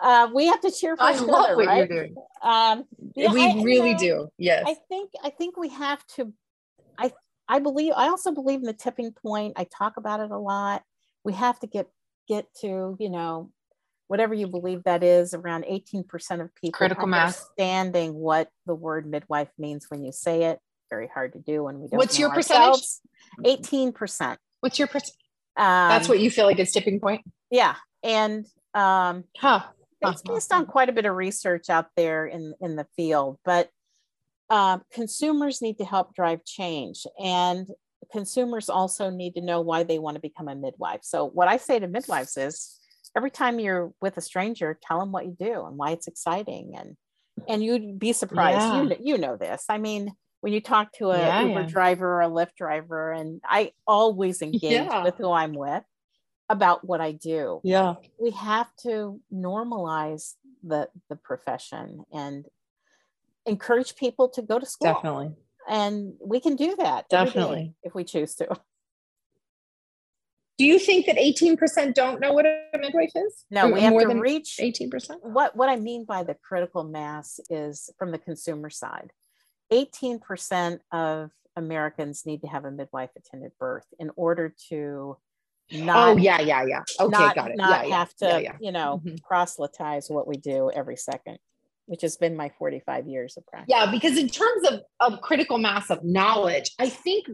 [0.00, 1.78] Uh, we have to cheer for I each love other, what right?
[1.78, 2.14] you're doing.
[2.42, 2.84] Um,
[3.14, 4.28] yeah, we I- you really know, do.
[4.38, 4.64] Yes.
[4.66, 6.32] I think I think we have to.
[6.98, 7.12] I
[7.48, 9.54] I believe I also believe in the tipping point.
[9.56, 10.82] I talk about it a lot.
[11.24, 11.88] We have to get
[12.28, 13.50] get to you know
[14.08, 17.36] whatever you believe that is around 18% of people Critical mass.
[17.38, 20.58] understanding what the word midwife means when you say it
[20.90, 22.82] very hard to do when we don't What's know your percentage?
[23.44, 25.16] 18% What's your percent?
[25.56, 27.22] um, That's what you feel like is tipping point?
[27.50, 29.60] yeah and um Huh.
[30.00, 33.68] it's based on quite a bit of research out there in in the field but
[34.50, 37.68] um, consumers need to help drive change and
[38.10, 41.56] consumers also need to know why they want to become a midwife so what i
[41.56, 42.78] say to midwives is
[43.16, 46.74] every time you're with a stranger tell them what you do and why it's exciting
[46.76, 46.96] and
[47.48, 48.82] and you'd be surprised Yeah.
[48.82, 51.66] you, you know this i mean when you talk to a Yeah, uber yeah.
[51.66, 55.84] driver or a lyft driver and i always engage with who i'm with
[56.48, 57.94] about what i do Yeah.
[58.18, 62.46] we have to normalize the the profession and
[63.46, 65.32] encourage people to go to school Definitely.
[65.68, 67.74] and we can do that Definitely.
[67.82, 68.56] if we choose to
[70.62, 73.44] Do you think that 18% don't know what a midwife is?
[73.50, 75.16] no we have more to than reach 18%?
[75.22, 79.10] what what i mean by the critical mass is from the consumer side
[79.72, 85.16] 18% of americans need to have a midwife attended birth in order to
[85.72, 86.82] not oh, yeah, yeah, yeah.
[87.00, 87.56] Okay, not, got it.
[87.56, 88.56] not yeah, yeah, have to yeah, yeah.
[88.60, 89.20] you know Mhm.
[89.24, 91.38] proselytize what we do every second
[91.86, 95.58] which has been my 45 years of practice Yeah, because in terms of, of critical
[95.58, 97.26] mass of knowledge, I think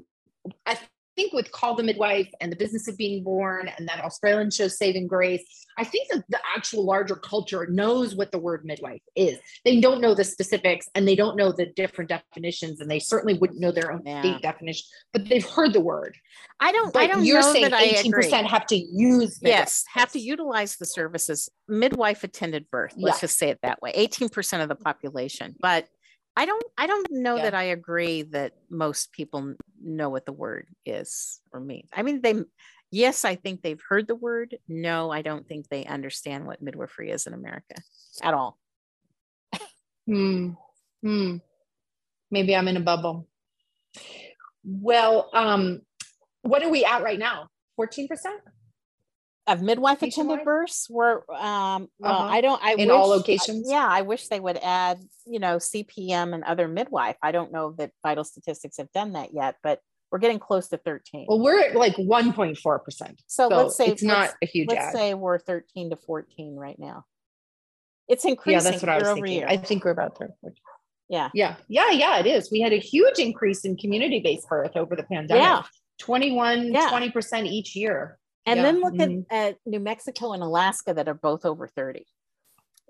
[0.65, 0.79] I
[1.19, 4.69] think with Call the Midwife and the business of being born and that Australian show
[4.69, 5.43] Saving Grace,
[5.77, 9.37] I think that the actual larger culture knows what the word midwife is.
[9.65, 13.35] They don't know the specifics and they don't know the different definitions, and they certainly
[13.35, 14.21] wouldn't know their own Yeah.
[14.23, 16.17] state definition, but they've heard the word.
[16.61, 19.59] i don't But i don't you're know saying 18% agree have to use midwife.
[19.61, 23.21] yes have to utilize the services midwife attended birth let's Yeah.
[23.27, 25.87] just say it that way 18% of the population but
[26.39, 27.43] i don't i don't know Yeah.
[27.45, 32.23] that i agree that most people know what the word is or means i mean
[32.23, 32.35] they
[32.91, 37.11] yes i think they've heard the word no i don't think they understand what midwifery
[37.11, 37.77] is in america
[38.23, 38.59] at all
[40.09, 40.53] Hmm.
[41.03, 41.37] Hmm.
[42.31, 43.29] Maybe I'm in a bubble.
[44.65, 45.83] Well, um,
[46.43, 47.49] what are we at right now?
[47.79, 48.09] 14%?
[49.49, 52.25] Of midwife attended births were um well Uh-huh.
[52.37, 53.69] i don't i In all locations?
[53.71, 57.73] yeah i wish they would add you know cpm and other midwife i don't know
[57.79, 59.81] that vital statistics have done that yet but
[60.11, 62.57] we're getting close to 13 Well, we're at like 1.4%.
[63.27, 64.93] so, So let's say it's not a huge let's add.
[64.95, 67.05] say we're 13 to 14 right now
[68.09, 68.65] it's increasing.
[68.65, 69.33] yeah, that's what I was thinking.
[69.35, 70.31] year I think we're about there.
[71.11, 71.57] yeah Yeah.
[71.69, 71.91] Yeah.
[71.91, 72.51] Yeah, it is.
[72.51, 75.43] We had a huge increase in community based birth over the pandemic.
[75.43, 75.63] Yeah.
[75.99, 76.89] 21, Yeah.
[76.91, 78.18] 20% each year.
[78.47, 78.63] And Yeah.
[78.63, 79.25] then look Mhm.
[79.31, 82.07] at, at new mexico and alaska that are both over 30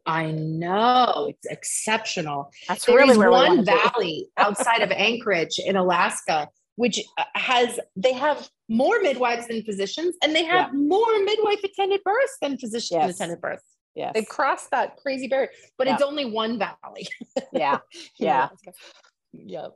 [0.06, 2.50] I know it's exceptional.
[2.66, 7.78] that's There really is where one valley outside of Anchorage in Alaska, which uh, has
[7.94, 12.98] they have more midwives than physicians, and they have more midwife attended births than physician
[13.00, 13.16] Yes.
[13.16, 13.64] attended births.
[13.94, 17.06] yes They crossed that crazy barrier, but it's only one valley.
[17.52, 17.78] yeah
[18.16, 18.46] Yeah.
[18.46, 18.72] Alaska.
[19.32, 19.68] Yeah.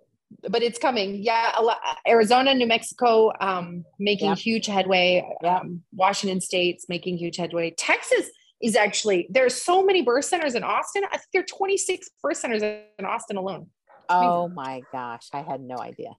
[0.49, 1.23] But it's coming.
[1.23, 1.59] Yeah.
[2.07, 4.39] Arizona, New Mexico, um, making Yep.
[4.39, 5.27] huge headway.
[5.45, 7.71] Um, Washington State's making huge headway.
[7.71, 8.31] Texas
[8.63, 11.03] is actually, there's so many birth centers in Austin.
[11.11, 13.67] I think there are 26 birth centers in Austin alone.
[14.09, 16.11] oh my gosh i had no idea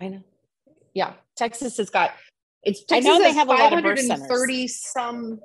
[0.00, 0.22] I know.
[0.94, 1.14] Yeah.
[1.36, 2.12] Texas has got,
[2.62, 5.40] it's, I Texas know they has have a lot of birth 530 some,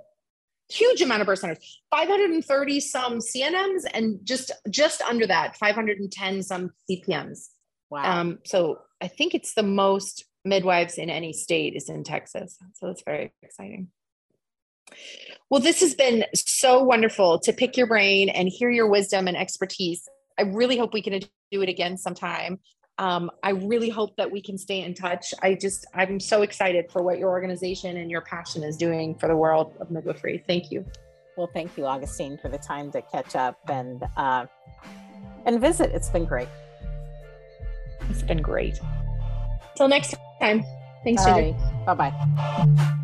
[0.70, 6.72] huge amount of birth centers, 530 some CNMs and just, just under that, 510 some
[6.90, 7.50] CPMs.
[7.94, 12.58] Wow Um, so I think it's the most midwives in any state is in Texas.
[12.74, 13.90] So it's very exciting.
[15.50, 19.38] Well, this has been so wonderful to pick your brain and hear your wisdom and
[19.38, 20.08] expertise.
[20.38, 21.20] I really hope we can
[21.52, 22.60] do it again sometime.
[22.98, 25.34] Um, I really hope that we can stay in touch.
[25.42, 29.28] I just, I'm so excited for what your organization and your passion is doing for
[29.28, 30.44] the world of midwifery.
[30.48, 30.86] Thank you.
[31.36, 34.46] Well, thank you, Augustine, for the time to catch up and uh,
[35.46, 35.92] and visit.
[35.92, 36.48] It's been great.
[38.14, 38.80] It's been great.
[39.76, 40.64] Till next time.
[41.04, 41.58] Thanks, Ginger.
[41.86, 43.00] Bye bye.